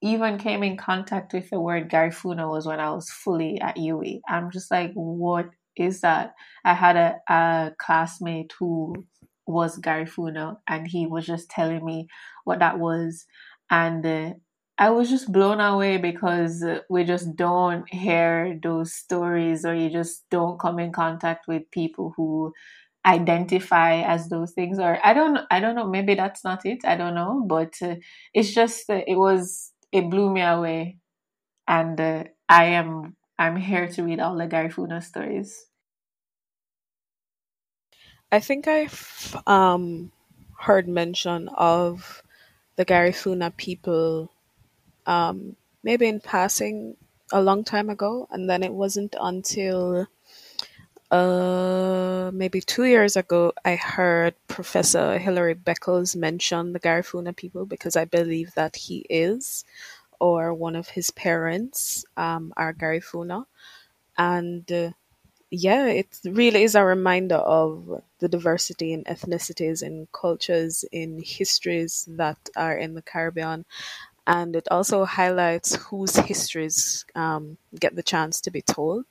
[0.02, 4.20] even came in contact with the word Garifuna was when I was fully at UWI.
[4.28, 6.34] I'm just like, what is that?
[6.64, 9.06] I had a, a classmate who
[9.46, 12.08] was Garifuna, and he was just telling me
[12.44, 13.26] what that was,
[13.70, 14.32] and uh,
[14.78, 20.24] I was just blown away because we just don't hear those stories, or you just
[20.30, 22.52] don't come in contact with people who
[23.06, 24.78] identify as those things.
[24.78, 27.96] Or i don't i don't know maybe that's not it i don't know but uh,
[28.32, 30.98] it's just uh, it was it blew me away.
[31.68, 35.66] And uh, i am i'm here to read all the garifuna stories
[38.34, 40.10] I think I've um,
[40.58, 42.20] heard mention of
[42.74, 44.28] the Garifuna people
[45.06, 46.96] um, maybe in passing
[47.32, 50.08] a long time ago, and then it wasn't until
[51.12, 57.94] uh, maybe two years ago I heard Professor Hilary Beckles mention the Garifuna people because
[57.94, 59.64] I believe that he is
[60.18, 63.46] or one of his parents um, are Garifuna,
[64.18, 64.90] and uh,
[65.50, 72.08] yeah, it really is a reminder of the diversity in ethnicities, in cultures, in histories
[72.22, 73.66] that are in the Caribbean.
[74.26, 79.06] And it also highlights whose histories um, get the chance to be told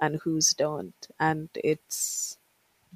[0.00, 1.00] and whose don't.
[1.18, 2.38] And it's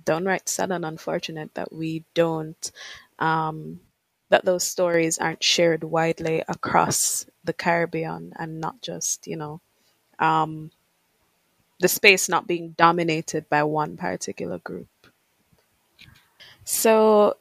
[0.05, 2.73] downright sad and unfortunate that we don't,
[3.19, 3.81] um,
[4.31, 9.61] that those stories aren't shared widely across the Caribbean and not just, you know,
[10.21, 10.71] um,
[11.81, 14.89] the space not being dominated by one particular group.
[16.65, 17.37] So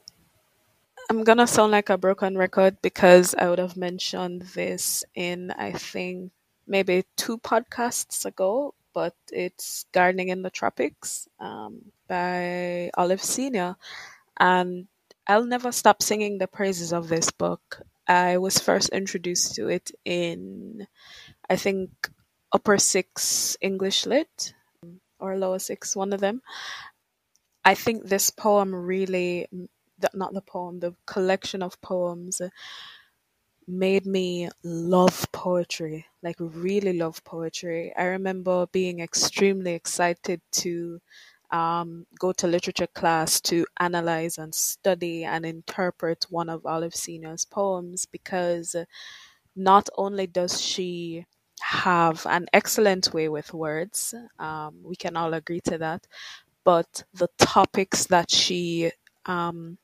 [1.09, 5.71] I'm gonna sound like a broken record because I would have mentioned this in I
[5.73, 6.31] think
[6.67, 13.75] maybe two podcasts ago, but it's Gardening in the Tropics um, by Olive Senior,
[14.39, 14.87] and
[15.27, 17.81] I'll never stop singing the praises of this book.
[18.07, 20.87] I was first introduced to it in,
[21.49, 21.91] I think,
[22.51, 24.53] upper six English lit
[25.19, 26.41] or lower six, one of them.
[27.65, 29.47] I think this poem really,
[30.13, 32.41] not the poem, the collection of poems
[33.67, 37.93] made me love poetry, like really love poetry.
[37.97, 40.99] I remember being extremely excited to
[41.51, 47.45] um, go to literature class to analyze and study and interpret one of Olive Senior's
[47.45, 48.75] poems because
[49.55, 51.25] not only does she
[51.61, 56.05] have an excellent way with words, um, we can all agree to that,
[56.63, 58.91] but the topics that she
[59.25, 59.77] um,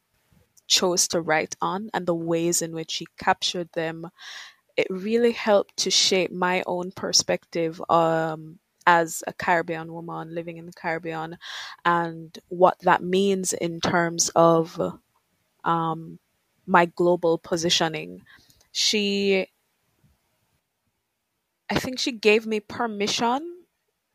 [0.67, 4.09] chose to write on and the ways in which she captured them,
[4.77, 10.65] it really helped to shape my own perspective um, as a Caribbean woman living in
[10.65, 11.37] the Caribbean
[11.85, 14.79] and what that means in terms of
[15.63, 16.19] um,
[16.65, 18.23] my global positioning.
[18.71, 19.47] She,
[21.69, 23.63] I think she gave me permission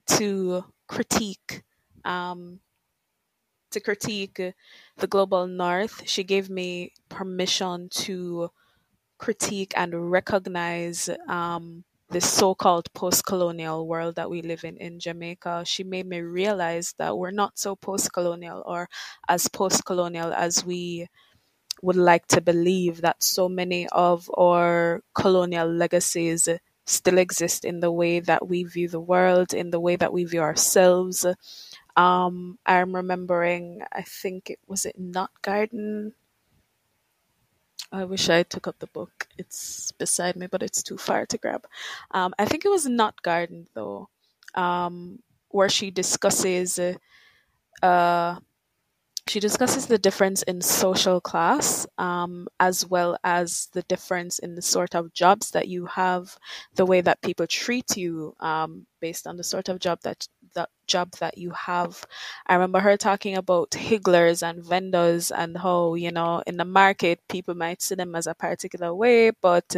[0.08, 1.62] to critique
[2.04, 2.60] um,
[3.70, 4.40] to critique
[4.96, 6.02] the global north.
[6.08, 8.50] She gave me permission to
[9.18, 15.64] critique and recognize um, the so-called post-colonial world that we live in in Jamaica.
[15.66, 18.88] She made me realize that we're not so post-colonial or
[19.28, 21.08] as post-colonial as we
[21.82, 26.48] would like to believe that so many of our colonial legacies
[26.86, 30.24] still exist in the way that we view the world, in the way that we
[30.24, 31.26] view ourselves,
[31.96, 36.14] um, I'm remembering, I think it was it Knot Garden.
[37.92, 39.28] I wish I took up the book.
[39.38, 41.66] It's beside me, but it's too far to grab.
[42.10, 44.08] Um, I think it was Knot Garden though,
[44.54, 46.80] um, where she discusses
[47.82, 48.36] uh,
[49.26, 54.62] she discusses the difference in social class, um, as well as the difference in the
[54.62, 56.36] sort of jobs that you have,
[56.74, 60.28] the way that people treat you um, based on the sort of job that
[60.86, 62.04] job that you have.
[62.46, 67.20] I remember her talking about higglers and vendors and how you know in the market
[67.28, 69.76] people might see them as a particular way, but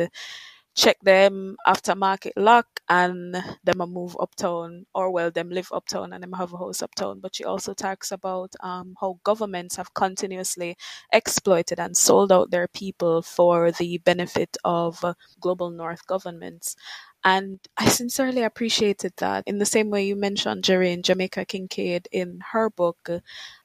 [0.77, 6.13] check them after market lock and them a move uptown or well them live uptown
[6.13, 9.95] and them have a house uptown but she also talks about um, how governments have
[9.95, 10.77] continuously
[11.13, 15.05] exploited and sold out their people for the benefit of
[15.41, 16.77] global north governments
[17.25, 19.45] and I sincerely appreciated that.
[19.47, 23.11] In the same way you mentioned Jerry and Jamaica Kincaid in her book,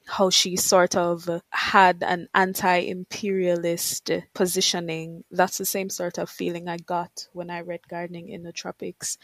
[0.07, 5.23] how she sort of had an anti-imperialist positioning.
[5.31, 9.17] That's the same sort of feeling I got when I read Gardening in the Tropics.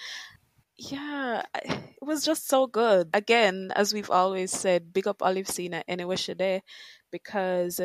[0.78, 3.10] Yeah, it was just so good.
[3.14, 6.62] Again, as we've always said, big up Olive Senior anyway today
[7.12, 7.82] because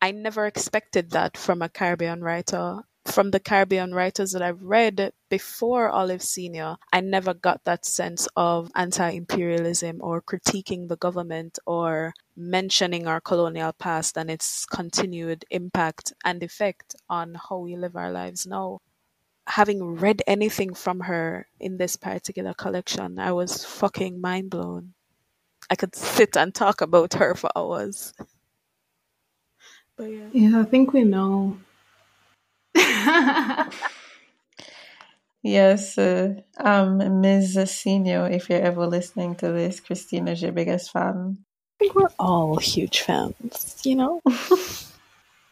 [0.00, 5.12] I never expected that from a Caribbean writer from the Caribbean writers that I've read
[5.28, 11.58] before Olive Senior, I never got that sense of anti imperialism or critiquing the government
[11.66, 17.96] or mentioning our colonial past and its continued impact and effect on how we live
[17.96, 18.80] our lives now.
[19.46, 24.94] Having read anything from her in this particular collection, I was fucking mind blown.
[25.70, 28.14] I could sit and talk about her for hours.
[29.96, 30.28] But yeah.
[30.32, 31.58] Yeah, I think we know
[35.42, 37.58] yes, uh, um, Ms.
[37.70, 41.38] Senior, if you're ever listening to this, Christina's your biggest fan.
[41.80, 44.20] I think we're all huge fans, you know?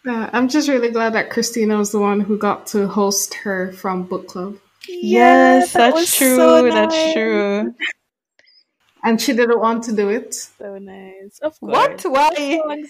[0.05, 3.73] yeah, I'm just really glad that Christina was the one who got to host her
[3.73, 4.57] from book club.
[4.89, 6.37] Yes, that that's true.
[6.37, 6.75] So nice.
[6.75, 7.75] That's true.
[9.05, 10.35] And she didn't want to do it.
[10.35, 11.38] So nice.
[11.42, 12.03] Of course.
[12.05, 12.35] What?
[12.35, 12.85] Why?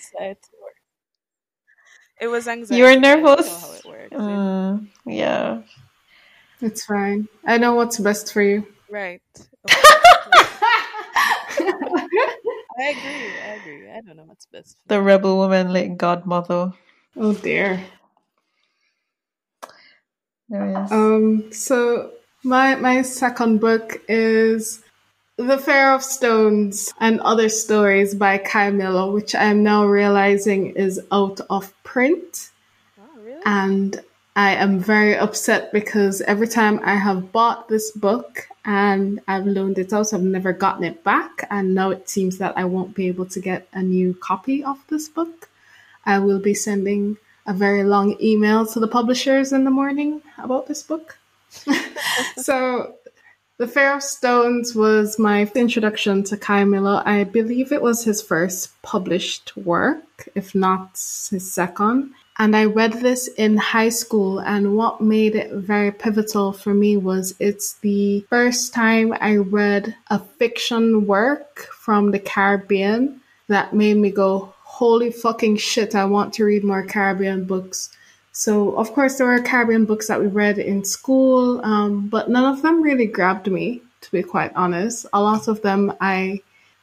[2.20, 2.78] It was anxiety.
[2.78, 3.46] You were nervous.
[3.46, 4.16] how it works.
[4.16, 5.62] Mm, yeah.
[6.60, 7.28] It's fine.
[7.46, 8.66] I know what's best for you.
[8.88, 9.20] Right.
[12.78, 13.38] I agree.
[13.44, 13.90] I agree.
[13.90, 14.78] I don't know what's best.
[14.86, 16.72] the rebel woman, like godmother.
[17.16, 17.84] Oh dear.
[20.48, 21.52] There Um.
[21.52, 22.12] So
[22.44, 24.82] my my second book is
[25.36, 30.98] the Fear of Stones and Other Stories by Kei Miller, which I'm now realizing is
[31.12, 32.50] out of print.
[32.98, 33.42] Oh, really?
[33.44, 34.02] And
[34.34, 39.78] I am very upset because every time I have bought this book and I've loaned
[39.78, 41.46] it out, I've never gotten it back.
[41.50, 44.78] And now it seems that I won't be able to get a new copy of
[44.88, 45.50] this book.
[46.06, 50.66] I will be sending a very long email to the publishers in the morning about
[50.66, 51.18] this book.
[52.36, 52.94] so,
[53.58, 57.02] The Fear of Stones was my introduction to Kei Miller.
[57.06, 60.90] I believe it was his first published work, if not
[61.30, 62.12] his second.
[62.38, 66.98] And I read this in high school, and what made it very pivotal for me
[66.98, 73.96] was it's the first time I read a fiction work from the Caribbean that made
[73.96, 77.88] me go, holy fucking shit, I want to read more Caribbean books.
[78.38, 82.44] So, of course, there were Caribbean books that we read in school, um, but none
[82.44, 85.06] of them really grabbed me, to be quite honest.
[85.14, 86.42] A lot of them I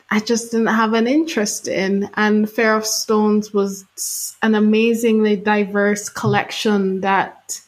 [0.09, 2.09] I just didn't have an interest in.
[2.15, 3.85] And Fear of Stones was
[4.41, 7.61] an amazingly diverse collection that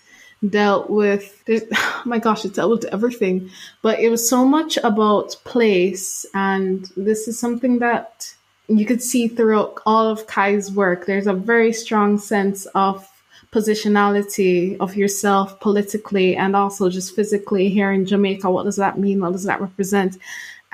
[0.50, 3.52] dealt with, oh my gosh, it dealt with everything.
[3.84, 6.26] But it was so much about place.
[6.34, 8.34] And this is something that
[8.68, 11.06] you could see throughout all of Kei's work.
[11.06, 13.08] There's a very strong sense of
[13.56, 18.52] positionality of yourself politically and also just physically here in Jamaica.
[18.52, 19.22] What does that mean?
[19.22, 20.18] What does that represent?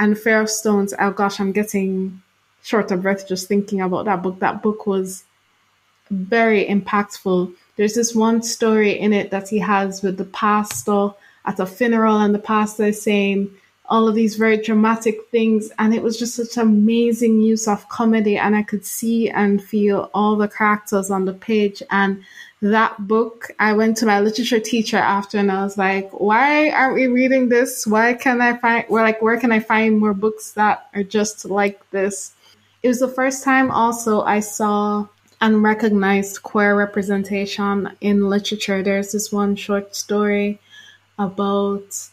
[0.02, 0.96] and Fear of Stones.
[0.98, 2.22] Oh gosh, I'm getting
[2.64, 4.40] short of breath just thinking about that book.
[4.40, 5.24] That book was
[6.10, 7.54] very impactful.
[7.76, 11.10] There's this one story in it that he has with the pastor
[11.46, 13.52] at a funeral, and the pastor is saying
[13.86, 18.38] all of these very dramatic things, and it was just such amazing use of comedy,
[18.38, 22.24] and I could see and feel all the characters on the page, and
[22.62, 26.94] that book, I went to my literature teacher after and I was like, why aren't
[26.94, 27.88] we reading this?
[27.88, 31.46] Why can I find, where like, where can I find more books that are just
[31.46, 32.34] like this?
[32.84, 35.08] It was the first time also I saw
[35.42, 38.84] unrecognized queer representation in literature.
[38.84, 40.60] There's this one short story
[41.18, 42.10] about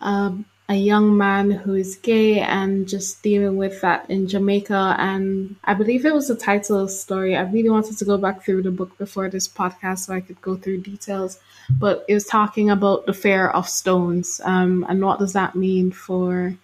[0.00, 4.94] um, a young man who is gay and just dealing with that in Jamaica.
[5.00, 7.34] And I believe it was the title story.
[7.34, 10.40] I really wanted to go back through the book before this podcast so I could
[10.40, 11.40] go through details.
[11.68, 15.90] But it was talking about the Fear of Stones um, and what does that mean
[15.90, 16.54] for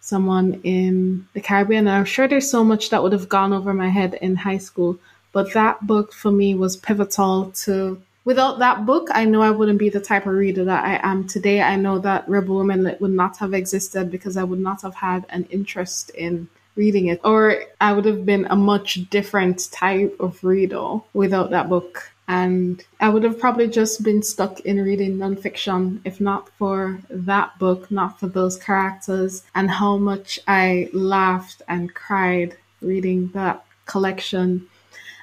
[0.00, 1.86] someone in the Caribbean.
[1.88, 4.58] And I'm sure there's so much that would have gone over my head in high
[4.58, 4.98] school.
[5.32, 9.78] But that book for me was pivotal to without that book, I know I wouldn't
[9.78, 11.60] be the type of reader that I am today.
[11.62, 15.26] I know that Rebel Women would not have existed because I would not have had
[15.28, 20.42] an interest in reading it, or I would have been a much different type of
[20.42, 22.10] reader without that book.
[22.26, 27.58] And I would have probably just been stuck in reading nonfiction if not for that
[27.58, 34.66] book, not for those characters, and how much I laughed and cried reading that collection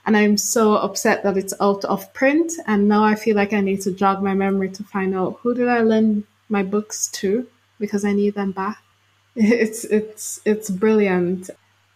[0.06, 2.52] and I'm so upset that it's out of print.
[2.66, 5.54] And now I feel like I need to jog my memory to find out who
[5.54, 7.46] did I lend my books to
[7.80, 8.78] because I need them back.
[9.36, 11.50] It's it's it's brilliant.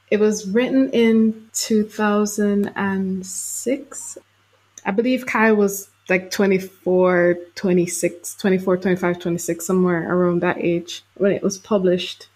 [0.10, 4.18] It was written in 2006.
[4.86, 11.34] I believe Kei was like 24, 26, 24, 25, 26, somewhere around that age when
[11.34, 12.28] it was published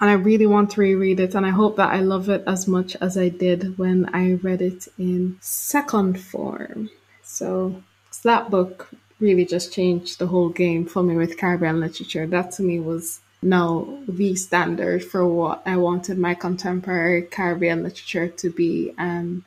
[0.00, 2.68] and I really want to reread it, and I hope that I love it as
[2.68, 6.90] much as I did when I read it in second form.
[7.22, 12.26] So, so that book really just changed the whole game for me with Caribbean literature.
[12.26, 18.28] That to me was now the standard for what I wanted my contemporary Caribbean literature
[18.28, 19.42] to be, and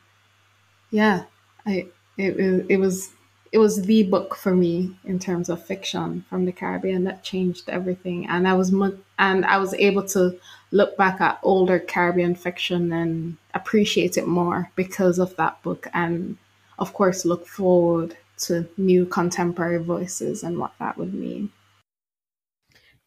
[0.92, 1.26] yeah,
[1.66, 1.88] I
[2.18, 3.12] it it was
[3.54, 7.70] it was the book for me in terms of fiction from the Caribbean that changed
[7.70, 8.26] everything.
[8.26, 8.74] And I was
[9.20, 10.40] and I was able to
[10.72, 15.88] look back at older Caribbean fiction and appreciate it more because of that book.
[15.94, 16.38] And
[16.80, 21.52] of course, look forward to new contemporary voices and what that would mean.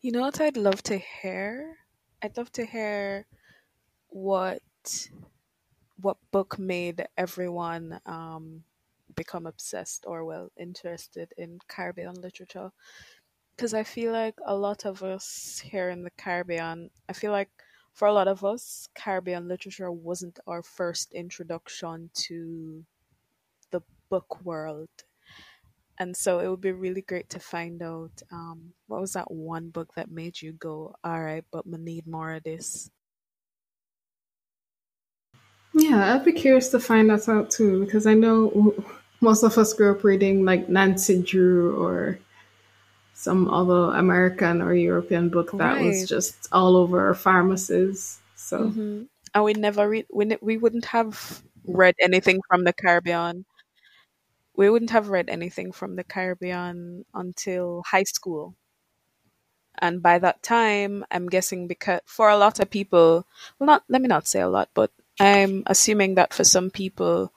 [0.00, 1.74] You know what I'd love to hear?
[2.22, 3.26] I'd love to hear
[4.10, 4.62] what
[6.00, 8.62] what book made everyone um,
[9.16, 12.72] become obsessed or well interested in Caribbean literature
[13.56, 17.50] because I feel like a lot of us here in the Caribbean, I feel like
[17.92, 22.84] for a lot of us, Caribbean literature wasn't our first introduction to
[23.70, 24.90] the book world.
[25.98, 29.68] And so it would be really great to find out um, what was that one
[29.70, 32.90] book that made you go, all right, but we need more of this.
[35.74, 38.74] Yeah, I'd be curious to find that out too because I know
[39.20, 42.18] most of us grew up reading like Nancy Drew or
[43.14, 45.84] some other American or European book that right.
[45.84, 48.18] was just all over pharmacies.
[48.34, 49.02] So, mm-hmm.
[49.34, 50.06] and we never read.
[50.12, 53.44] We ne- we wouldn't have read anything from the Caribbean.
[54.54, 58.54] We wouldn't have read anything from the Caribbean until high school.
[59.78, 63.26] And by that time, I'm guessing because for a lot of people,
[63.58, 64.90] well, not let me not say a lot, but
[65.20, 67.32] I'm assuming that for some people,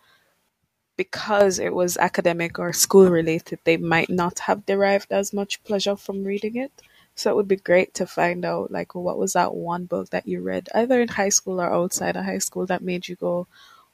[0.99, 5.95] because it was academic or school related, they might not have derived as much pleasure
[5.95, 6.73] from reading it.
[7.15, 10.27] So it would be great to find out, like, what was that one book that
[10.27, 13.47] you read, either in high school or outside of high school, that made you go,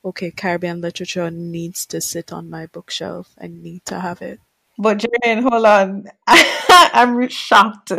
[0.03, 3.35] okay, Caribbean literature needs to sit on my bookshelf.
[3.39, 4.39] I need to have it.
[4.79, 6.05] But Jane, hold on.
[6.27, 7.91] I'm shocked.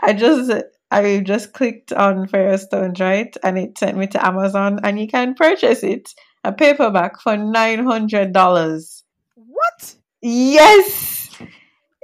[0.00, 0.50] I just
[0.90, 3.36] I just clicked on Fear of Stones, right?
[3.44, 6.12] And it sent me to Amazon and you can purchase it,
[6.44, 9.04] a paperback for nine hundred dollars.
[9.34, 9.94] What?
[10.20, 11.30] Yes.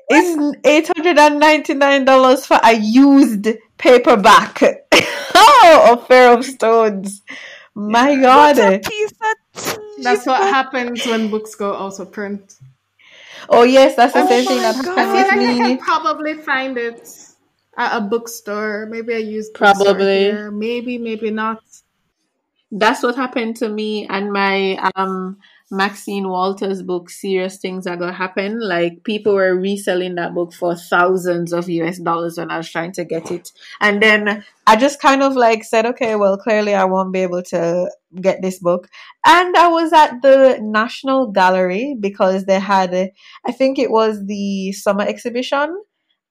[0.09, 4.61] It's eight hundred and ninety nine dollars for a used paperback.
[5.35, 7.23] oh, of Fear of Stones.
[7.75, 8.57] My God.
[10.03, 12.57] That's what happens when books go out of print.
[13.49, 15.63] Oh yes, that's the oh same thing that happened I feel like me.
[15.63, 17.09] I can probably find it
[17.77, 18.87] at a bookstore.
[18.87, 20.33] Maybe I use probably.
[20.51, 21.63] Maybe, maybe not.
[22.77, 25.39] That's what happened to me and my um
[25.71, 28.61] Maxine Walters book, Serious Things Are Gonna Happen.
[28.61, 32.93] Like people were reselling that book for thousands of US dollars when I was trying
[32.93, 33.51] to get it.
[33.81, 37.43] And then I just kind of like said, okay, well, clearly I won't be able
[37.45, 38.89] to get this book.
[39.25, 42.95] And I was at the National Gallery because they had,
[43.47, 45.83] I think it was the summer exhibition.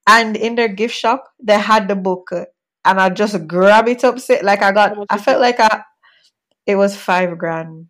[0.06, 2.30] And in their gift shop, they had the book.
[2.86, 4.18] And I just grab it up.
[4.41, 5.84] Like I got, I felt like I,
[6.66, 7.88] it was five grand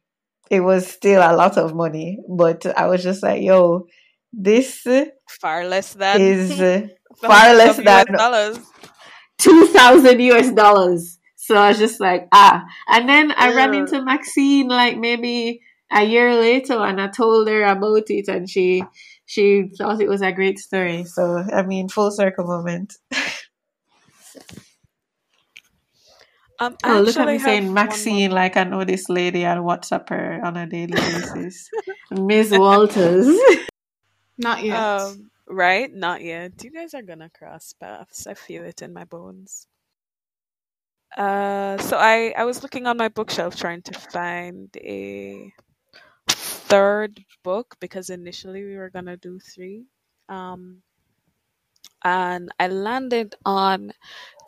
[0.53, 3.87] it was still a lot of money, but I was just like, yo,
[4.31, 4.85] this
[5.27, 6.59] far less than is
[7.17, 8.59] far less than dollars.
[9.39, 11.17] two thousand US dollars.
[11.37, 12.63] So I was just like, ah.
[12.87, 13.55] And then I yeah.
[13.55, 15.61] ran into Maxine like maybe
[15.91, 18.83] a year later and I told her about it and she
[19.25, 21.03] she thought it was a great story.
[21.05, 22.93] So I mean full circle moment.
[26.59, 30.39] Um, oh, look at me saying Maxine, like I know this lady on WhatsApp her
[30.43, 31.69] on a daily basis.
[32.11, 33.35] Miss Walters.
[34.37, 34.79] Not yet.
[34.79, 35.91] Um, right?
[35.93, 36.63] Not yet.
[36.63, 38.27] You guys are gonna cross paths.
[38.27, 39.67] I feel it in my bones.
[41.15, 45.53] Uh, so I I was looking on my bookshelf trying to find a
[46.29, 49.85] third book because initially we were gonna do three.
[50.29, 50.81] Um,
[52.03, 53.93] and I landed on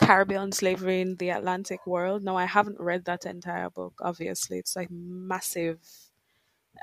[0.02, 2.24] Caribbean slavery in the Atlantic world.
[2.24, 4.60] Now, I haven't read that entire book, obviously.
[4.60, 5.80] It's like massive.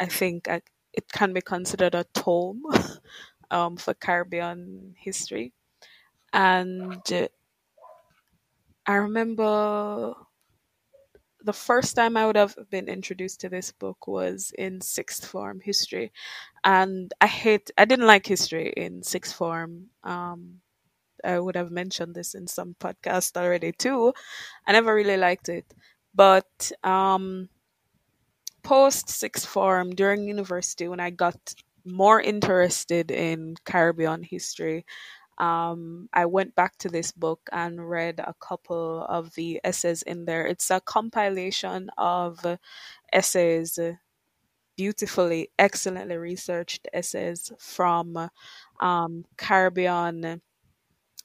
[0.01, 0.63] I think I,
[0.93, 2.63] it can be considered a tome
[3.51, 5.53] um, for Caribbean history.
[6.33, 7.29] And uh,
[8.87, 10.15] I remember
[11.45, 15.61] the first time I would have been introduced to this book was in sixth form
[15.61, 16.13] history,
[16.65, 19.89] and I hate I didn't like history in sixth form.
[20.05, 20.61] Um,
[21.25, 24.15] I would have mentioned this in some podcast already too.
[24.67, 25.67] I never really liked it,
[26.15, 27.49] but um,
[28.63, 34.87] post sixth form during university when I got more interested in Caribbean history,
[35.39, 40.25] um, I went back to this book and read a couple of the essays in
[40.25, 40.47] there.
[40.47, 42.45] It's a compilation of
[43.13, 43.79] essays,
[44.77, 48.31] beautifully, excellently researched essays from
[48.81, 50.41] um, Caribbean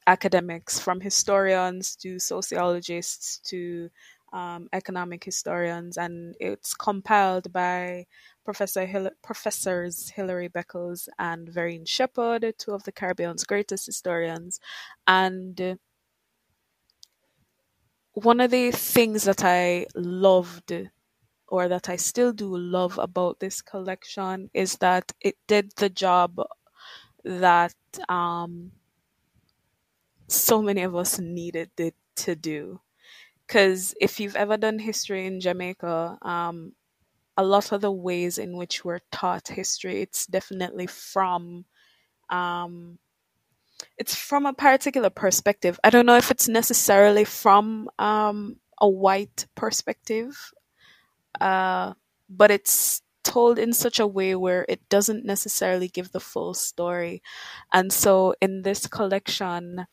[0.08, 3.90] academics, from historians to sociologists to
[4.34, 8.06] um, economic historians, and it's compiled by
[8.46, 14.60] Professor Hil- Professors Hilary Beckles and Verene Shepherd, two of the Caribbean's greatest historians.
[15.08, 15.80] And
[18.14, 20.74] one of the things that I loved,
[21.48, 26.42] or that I still do love about this collection, is that it did the job
[27.24, 27.76] that
[28.10, 28.72] um,
[30.28, 32.80] so many of us needed it to do.
[33.48, 36.74] Because if you've ever done history in Jamaica, um,
[37.38, 41.66] a lot of the ways in which we're taught history, it's definitely from
[42.30, 43.00] um,
[43.98, 45.80] it's from a particular perspective.
[45.84, 50.52] I don't know if it's necessarily from um, a white perspective,
[51.40, 51.94] uh,
[52.30, 57.22] but it's told in such a way where it doesn't necessarily give the full story.
[57.74, 59.86] And so in this collection,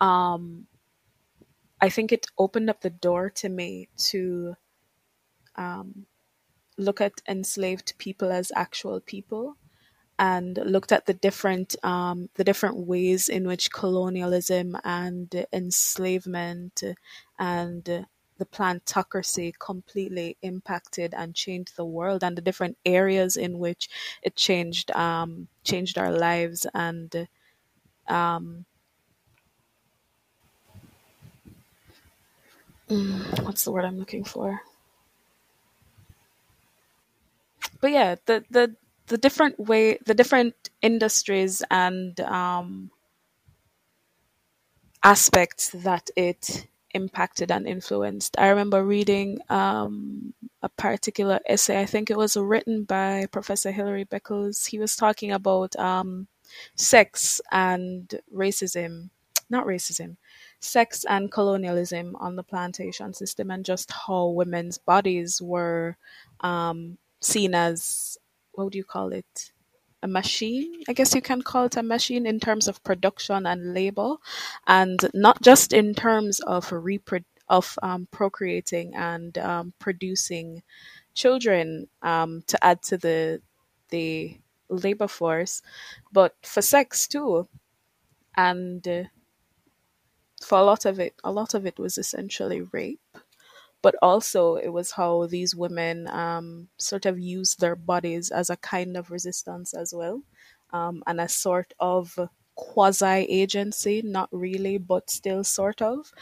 [0.00, 0.66] um,
[1.80, 4.56] I think it opened up the door to me to
[5.56, 6.06] um,
[6.78, 9.56] look at enslaved people as actual people
[10.18, 16.82] and looked at the different um, the different ways in which colonialism and enslavement
[17.38, 17.84] and
[18.38, 23.88] the plantocracy completely impacted and changed the world and the different areas in which
[24.22, 27.28] it changed um, changed our lives and
[28.08, 28.66] um,
[32.90, 34.60] Mm, what's the word I'm looking for?
[37.80, 38.76] but yeah, the the
[39.08, 42.90] the different way, the different industries and um,
[45.02, 48.36] aspects that it impacted and influenced.
[48.38, 51.80] I remember reading um, a particular essay.
[51.80, 54.68] I think it was written by Professor Hilary Beckles.
[54.68, 56.26] He was talking about um,
[56.76, 59.10] sex and racism,
[59.48, 60.16] not racism,
[60.60, 65.96] sex and colonialism on the plantation system, and just how women's bodies were
[66.40, 68.18] um, seen as
[68.52, 69.52] what do you call it?
[70.02, 73.74] a machine, I guess you can call it a machine in terms of production and
[73.74, 74.16] labor,
[74.66, 80.62] and not just in terms of repro- of um, procreating and um, producing
[81.14, 83.42] children um, to add to the
[83.90, 84.38] the
[84.68, 85.62] labor force,
[86.12, 87.48] but for sex too,
[88.36, 89.04] and uh,
[90.40, 93.00] for a lot of it, a lot of it was essentially rape
[93.82, 98.56] but also it was how these women um, sort of used their bodies as a
[98.56, 100.22] kind of resistance as well,
[100.72, 102.18] um, and a sort of
[102.54, 106.12] quasi agency, not really, but still sort of.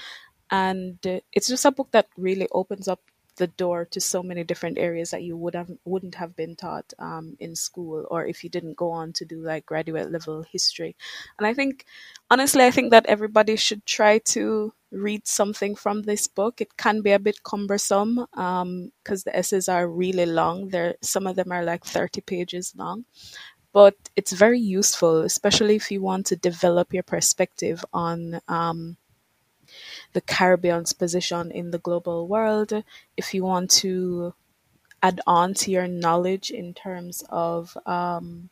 [0.51, 3.01] And uh, it's just a book that really opens up
[3.39, 6.93] the door to so many different areas that you would have wouldn't have been taught
[6.99, 10.97] um, in school or if you didn't go on to do like graduate level history.
[11.39, 11.87] And i think
[12.31, 16.61] honestly i think that everybody should try to read something from this book.
[16.63, 20.69] It can be a bit cumbersome because um, the essays are really long.
[20.69, 23.05] There some of them are like 30 pages long.
[23.73, 28.97] But it's very useful especially if you want to develop your perspective on um,
[30.13, 32.73] the Caribbean's position in the global world,
[33.17, 34.35] if you want to
[35.03, 38.51] add on to your knowledge in terms of um,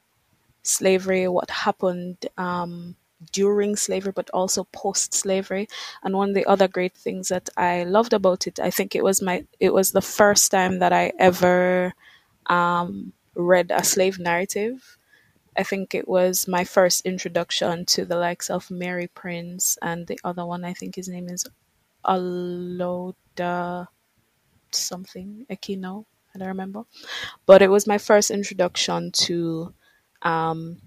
[0.63, 2.97] slavery, what happened um,
[3.33, 5.69] during slavery, but also post slavery.
[6.03, 9.05] And one of the other great things that I loved about it, I think it
[9.05, 11.95] was my it was the first time that I ever
[12.47, 14.99] um, read a slave narrative.
[15.59, 20.19] I think it was my first introduction to the likes of Mary Prince and the
[20.25, 20.65] other one.
[20.65, 21.45] I think his name is
[22.05, 23.89] Olaudah
[24.71, 26.05] something Equiano.
[26.35, 26.85] I don't remember,
[27.47, 29.75] but it was my first introduction to
[30.23, 30.83] um,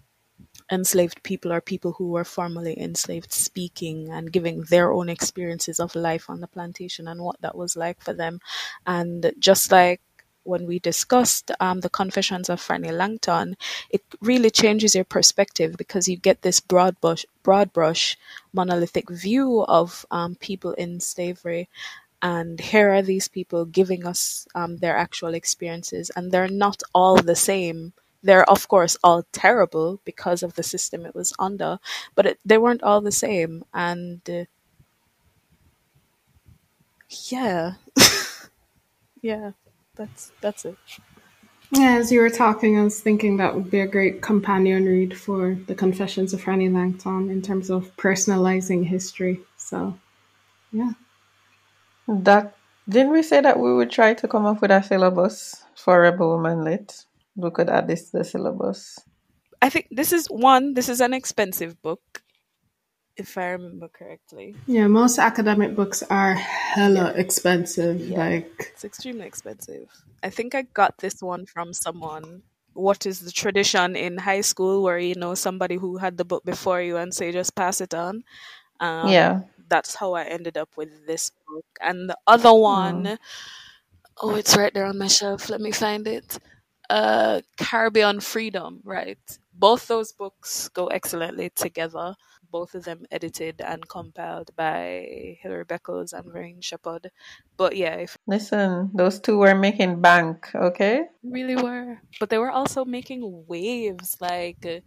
[0.71, 5.95] enslaved people or people who were formerly enslaved speaking and giving their own experiences of
[5.95, 8.39] life on the plantation and what that was like for them.
[8.85, 10.01] And just like
[10.49, 13.57] when we discussed um, the Confessions of Frannie Langton,
[13.89, 18.17] it really changes your perspective because you get this broad brush, broad brush,
[18.53, 21.69] monolithic view of um, people in slavery.
[22.21, 27.17] And here are these people giving us um, their actual experiences, and they're not all
[27.17, 27.93] the same.
[28.23, 31.79] They're, of course, all terrible because of the system it was under,
[32.15, 33.63] but it, they weren't all the same.
[33.73, 34.45] And uh,
[37.29, 37.73] yeah,
[39.21, 39.51] yeah
[39.99, 40.77] that's that's it.
[41.71, 45.15] Yeah, as you were talking, I was thinking that would be a great companion read
[45.15, 49.39] for the Confessions of Frannie Langton in terms of personalizing history.
[49.57, 49.99] So,
[50.71, 50.93] yeah.
[52.07, 52.55] That
[52.87, 56.29] didn't we say that we would try to come up with a syllabus for Rebel
[56.29, 57.05] Woman Lit?
[57.35, 58.97] We could add this to the syllabus.
[59.61, 60.73] I think this is one.
[60.73, 62.23] This is an expensive book
[63.19, 64.55] if I remember correctly.
[64.67, 67.21] Yeah, most academic books are hella yeah.
[67.21, 67.99] expensive.
[67.99, 68.17] Yeah.
[68.17, 69.89] Like it's extremely expensive.
[70.23, 72.43] I think I got this one from someone.
[72.73, 76.45] What is the tradition in high school where you know somebody who had the book
[76.45, 78.23] before you and say just pass it on?
[78.79, 81.65] Um, yeah, that's how I ended up with this book.
[81.81, 83.17] And the other one, mm.
[84.21, 85.49] oh, it's right there on my shelf.
[85.49, 86.37] Let me find it.
[86.89, 88.81] Uh, Caribbean Freedom.
[88.83, 89.19] Right,
[89.53, 92.15] both those books go excellently together
[92.51, 97.11] both of them edited and compiled by Hilary Beckles and Verene Shepherd.
[97.57, 101.05] But yeah, if listen, those two were making bank, okay?
[101.23, 104.79] Really were, but they were also making waves, like uh,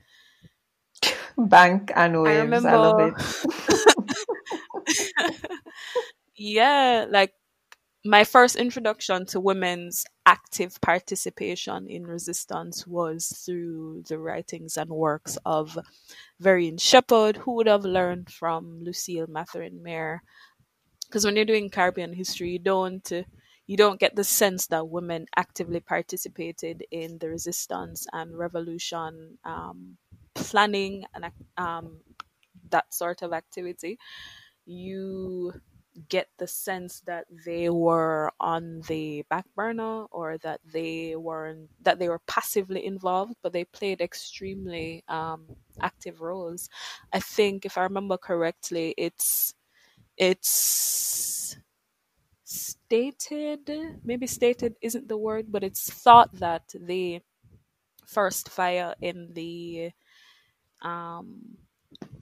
[1.38, 2.36] bank and waves.
[2.36, 2.68] I, remember...
[2.68, 3.14] I love it.
[6.36, 7.32] yeah, like
[8.04, 15.38] my first introduction to women's active participation in resistance was through the writings and works
[15.44, 15.78] of
[16.40, 20.22] Verene Shepherd, who would have learned from Lucille Mathurin Mair.
[21.06, 23.10] Because when you're doing Caribbean history, you don't
[23.66, 29.96] you don't get the sense that women actively participated in the resistance and revolution um,
[30.34, 32.00] planning and um,
[32.70, 33.98] that sort of activity.
[34.66, 35.52] You
[36.08, 41.98] get the sense that they were on the back burner or that they weren't that
[41.98, 45.46] they were passively involved but they played extremely um,
[45.82, 46.68] active roles.
[47.12, 49.54] I think if i remember correctly it's
[50.18, 51.56] it's
[52.44, 53.70] stated,
[54.04, 57.20] maybe stated isn't the word, but it's thought that the
[58.06, 59.90] first fire in the
[60.82, 61.58] um,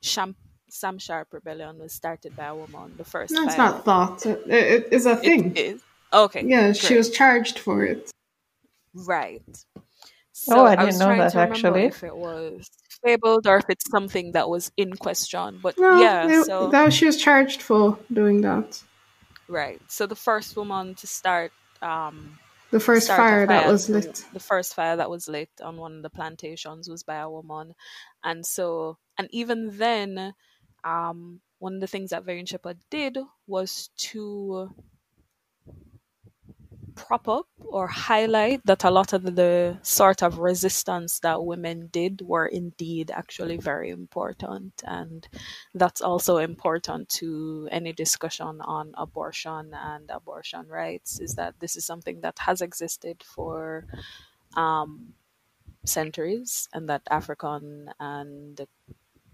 [0.03, 0.37] Sham-
[0.73, 2.95] Sam Sharpe rebellion was started by a woman.
[2.97, 3.33] The first.
[3.33, 4.25] No, it's not thought.
[4.27, 5.53] It, it is a thing.
[5.57, 5.83] It is.
[6.13, 6.45] Okay.
[6.45, 6.77] yeah, great.
[6.77, 8.11] she was charged for it.
[8.95, 9.43] Right.
[10.49, 11.85] Oh, I I didn't was know trying that, to actually.
[11.85, 12.69] If it was
[13.05, 16.29] fabled or if it's something that was in question, but No, yeah.
[16.29, 18.83] it- So that she was charged for doing that.
[19.49, 19.81] right.
[19.89, 21.53] So the first woman to start
[21.83, 22.39] um
[22.71, 24.25] The first start a fire that was lit.
[24.33, 27.75] The first fire that was lit on one of the plantations was by a woman,
[28.25, 30.35] and so and even then,
[30.85, 34.71] um, one of the things that Verene Shepherd did was to
[36.95, 42.21] prop up or highlight that a lot of the sort of resistance that women did
[42.23, 44.83] were indeed actually very important.
[44.87, 45.27] And
[45.75, 51.87] that's also important to any discussion on abortion and abortion rights is that this is
[51.87, 53.87] something that has existed for
[54.57, 55.15] um,
[55.85, 58.67] centuries and that african and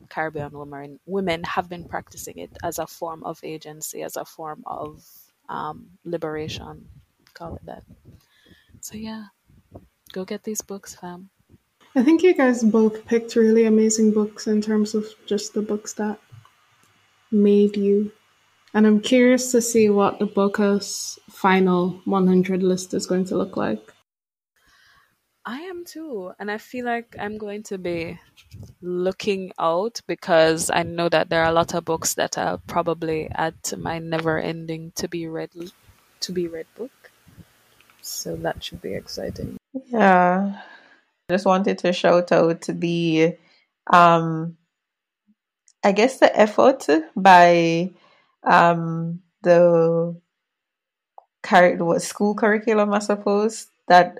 [0.06, 4.62] caribbean women women have been practicing it as a form of agency as a form
[4.66, 5.04] of
[5.48, 6.88] um, liberation
[7.34, 7.82] call it that
[8.80, 9.24] so yeah
[10.12, 11.30] go get these books fam
[11.96, 15.94] I think you guys both picked really amazing books in terms of just the books
[15.94, 16.20] that
[17.32, 18.12] made you.
[18.74, 23.56] And I'm curious to see what the Booker's final 100 list is going to look
[23.56, 23.94] like.
[25.46, 26.32] I am too.
[26.40, 28.18] And I feel like I'm going to be
[28.82, 33.28] looking out because I know that there are a lot of books that I'll probably
[33.32, 35.50] add to my never ending to be read
[36.20, 36.90] to be read book.
[38.02, 39.56] So that should be exciting.
[39.86, 40.60] Yeah.
[41.30, 43.36] Just wanted to shout out the
[43.92, 44.56] um
[45.84, 47.92] I guess the effort by
[48.42, 50.20] um the
[51.44, 54.18] cur- school curriculum I suppose that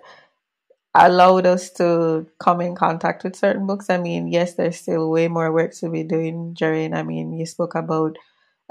[1.05, 3.91] allowed us to come in contact with certain books.
[3.91, 6.95] I mean, yes, there's still way more work to be doing, Jherane.
[6.95, 8.17] I mean, you spoke about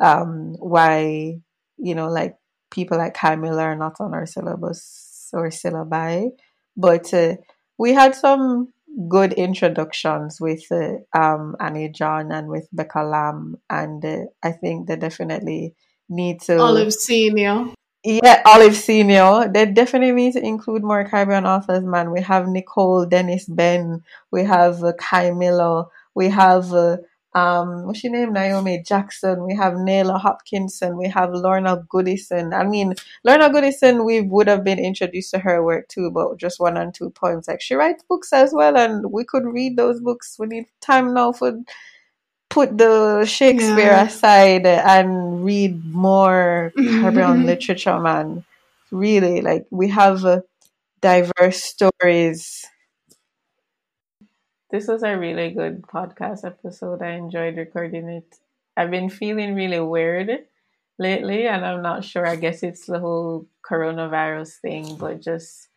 [0.01, 1.39] um why,
[1.77, 2.37] you know, like
[2.71, 6.31] people like Camilla are not on our syllabus or syllabi.
[6.75, 7.35] But uh,
[7.77, 8.73] we had some
[9.09, 14.87] good introductions with uh, um, Annie John and with Beka Lamb, and uh, I think
[14.87, 15.75] they definitely
[16.09, 16.59] need to.
[16.59, 17.73] Olive Senior.
[18.05, 19.49] Yeah, Olive Senior.
[19.51, 22.11] They definitely need to include more Caribbean authors, man.
[22.11, 24.03] We have Nicole Dennis-Benn.
[24.31, 25.85] We have uh, Kei Miller.
[26.13, 26.97] We have uh,
[27.33, 28.31] um, what's your name?
[28.31, 29.43] Naomi Jackson.
[29.43, 30.97] We have Naila Hopkinson.
[30.97, 32.53] We have Lorna Goodison.
[32.53, 32.93] I mean,
[33.23, 36.93] Lorna Goodison, we would have been introduced to her work too, but just one and
[36.93, 37.47] two points.
[37.47, 40.37] Like she writes books as well, and we could read those books.
[40.39, 41.59] We need time now for
[42.55, 44.03] put the Shakespeare Yeah.
[44.07, 47.45] aside and read more Caribbean Mhm.
[47.45, 48.45] literature, man.
[48.91, 50.41] Really, like we have uh,
[51.01, 52.65] diverse stories.
[54.71, 57.01] This was a really good podcast episode.
[57.01, 58.35] I enjoyed recording it.
[58.77, 60.47] I've been feeling really weird
[60.99, 62.25] lately, and I'm not sure.
[62.27, 65.69] I guess it's the whole coronavirus thing, but just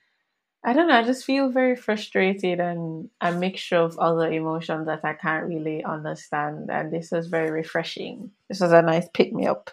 [0.64, 0.98] I don't know.
[0.98, 5.84] I just feel very frustrated and a mixture of other emotions that I can't really
[5.84, 6.68] understand.
[6.70, 8.32] And this was very refreshing.
[8.48, 9.70] This was a nice pick me up.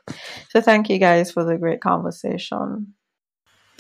[0.50, 2.94] So thank you guys for the great conversation.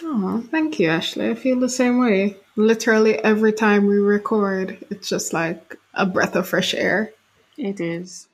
[0.02, 1.30] Oh, thank you, Ashley.
[1.30, 2.38] I feel the same way.
[2.56, 7.14] Literally every time we record, it's just like a breath of fresh air.
[7.58, 8.28] It is.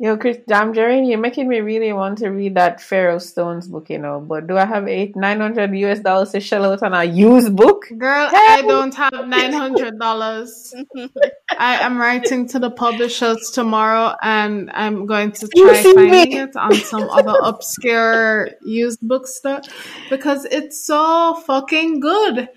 [0.00, 3.66] Yo, Chris, damn, Jherane, you're making me really want to read that Fear of Stones
[3.66, 4.20] book, you know.
[4.20, 7.56] But do I have eight, nine hundred US dollars to shell out on a used
[7.56, 7.86] book?
[7.98, 10.72] Girl, I don't have nine hundred dollars.
[11.58, 16.08] I am writing to the publishers tomorrow, and I'm going to try see me?
[16.08, 19.62] finding it on some other obscure used bookstore
[20.08, 22.48] because it's so fucking good.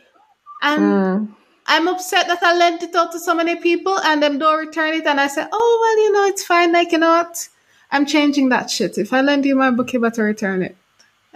[0.62, 1.36] And Mm.
[1.72, 4.94] I'm upset that I lent it out to so many people and them don't return
[4.96, 5.08] it.
[5.08, 6.74] And I say, oh, well, you know, it's fine.
[6.74, 7.50] Like, you know what?
[7.92, 8.98] I'm changing that shit.
[8.98, 10.78] If I lend you my book, you better return it.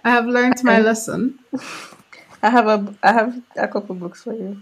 [0.03, 1.39] I have learned my lesson.
[2.43, 4.61] I have a, I have a couple books for you.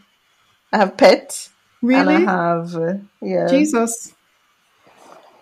[0.74, 1.50] I have Pet,
[1.94, 2.20] and I Really?
[2.20, 3.50] have, uh, yeah.
[3.50, 4.14] Jesus.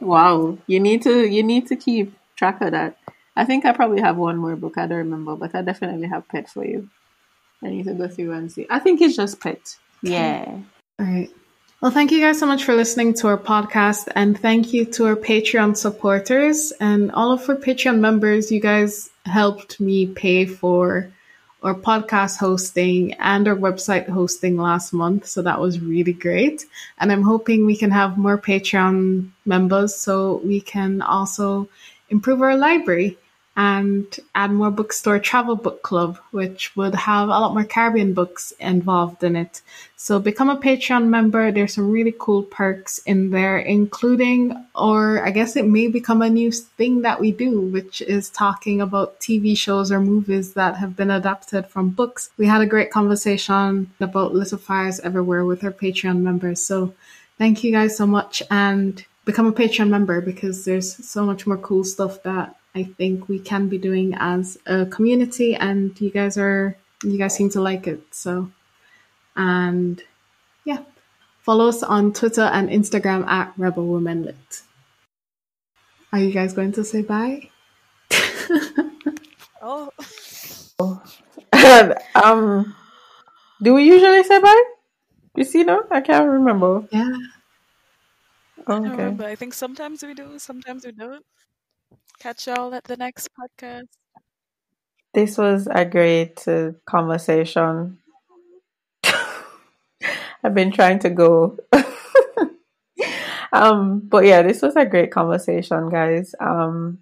[0.01, 2.97] Wow, you need to, you need to keep track of that.
[3.35, 4.77] I think I probably have one more book.
[4.77, 6.89] I don't remember, but I definitely have Pet for you.
[7.63, 8.67] I need to go through and see.
[8.69, 9.77] I think it's just Pet.
[10.01, 10.59] Yeah.
[10.99, 11.29] All right.
[11.81, 14.07] Well, thank you guys so much for listening to our podcast.
[14.15, 18.51] And thank you to our Patreon supporters and all of our Patreon members.
[18.51, 21.11] You guys helped me pay for
[21.63, 25.25] our podcast hosting and our website hosting last month.
[25.25, 26.65] So that was really great.
[26.99, 31.67] And I'm hoping we can have more Patreon members so we can also
[32.09, 33.17] improve our library.
[33.57, 37.65] And add more books to our travel book club, which would have a lot more
[37.65, 39.61] Caribbean books involved in it.
[39.97, 41.51] So become a Patreon member.
[41.51, 46.29] There's some really cool perks in there, including, or I guess it may become a
[46.29, 50.95] new thing that we do, which is talking about TV shows or movies that have
[50.95, 52.31] been adapted from books.
[52.37, 56.63] We had a great conversation about Little Fires Everywhere with our Patreon members.
[56.63, 56.93] So
[57.37, 61.57] thank you guys so much and become a Patreon member because there's so much more
[61.57, 66.37] cool stuff that I think we can be doing as a community, and you guys
[66.37, 68.01] are you guys seem to like it.
[68.11, 68.51] So,
[69.35, 70.01] and
[70.63, 70.83] yeah,
[71.41, 74.61] follow us on Twitter and Instagram at Rebel Women Lit.
[76.13, 77.49] Are you guys going to say bye?
[79.61, 79.91] oh.
[82.15, 82.75] um,
[83.61, 84.63] do we usually say bye?
[85.35, 86.83] You see, no, I can't remember.
[86.91, 87.15] Yeah.
[88.67, 88.87] Oh, okay.
[88.87, 89.25] I remember.
[89.25, 91.25] I think sometimes we do, sometimes we don't.
[92.21, 93.87] Catch y'all at the next podcast.
[95.11, 97.97] This was a great uh, conversation.
[100.43, 101.57] I've been trying to go.
[103.51, 106.35] um, but yeah, this was a great conversation, guys.
[106.39, 106.99] Um,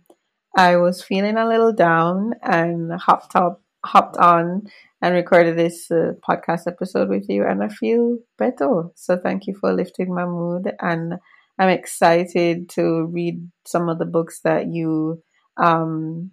[0.55, 4.69] I was feeling a little down and hopped up, hopped on
[5.01, 8.83] and recorded this uh, podcast episode with you, and I feel better.
[8.95, 11.19] So thank you for lifting my mood and
[11.59, 15.21] I'm excited to read some of the books that you
[15.57, 16.31] um,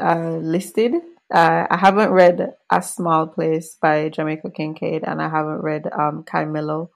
[0.00, 0.92] uh, listed.
[1.32, 6.24] Uh, I haven't read A Small Place by Jamaica Kincaid, and I haven't read um,
[6.24, 6.88] Camilo's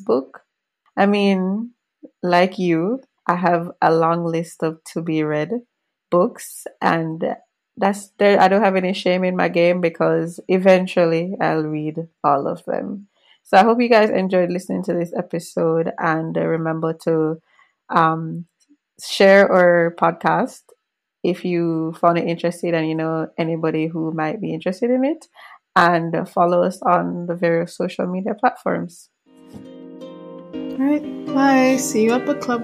[0.00, 0.42] book.
[0.96, 1.72] I mean,
[2.22, 5.50] like you, I have a long list of to be read
[6.10, 7.36] books, and
[7.76, 8.40] that's there.
[8.40, 13.08] I don't have any shame in my game because eventually I'll read all of them.
[13.44, 17.40] So I hope you guys enjoyed listening to this episode and uh, remember to
[17.90, 18.46] um,
[19.02, 20.62] share our podcast
[21.22, 25.26] if you found it interesting and you know anybody who might be interested in it
[25.76, 29.10] and follow us on the various social media platforms.
[30.54, 31.26] All right.
[31.26, 31.76] Bye.
[31.76, 32.62] See you at book club.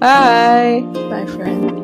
[0.00, 0.82] Bye.
[1.10, 1.75] Bye, friend.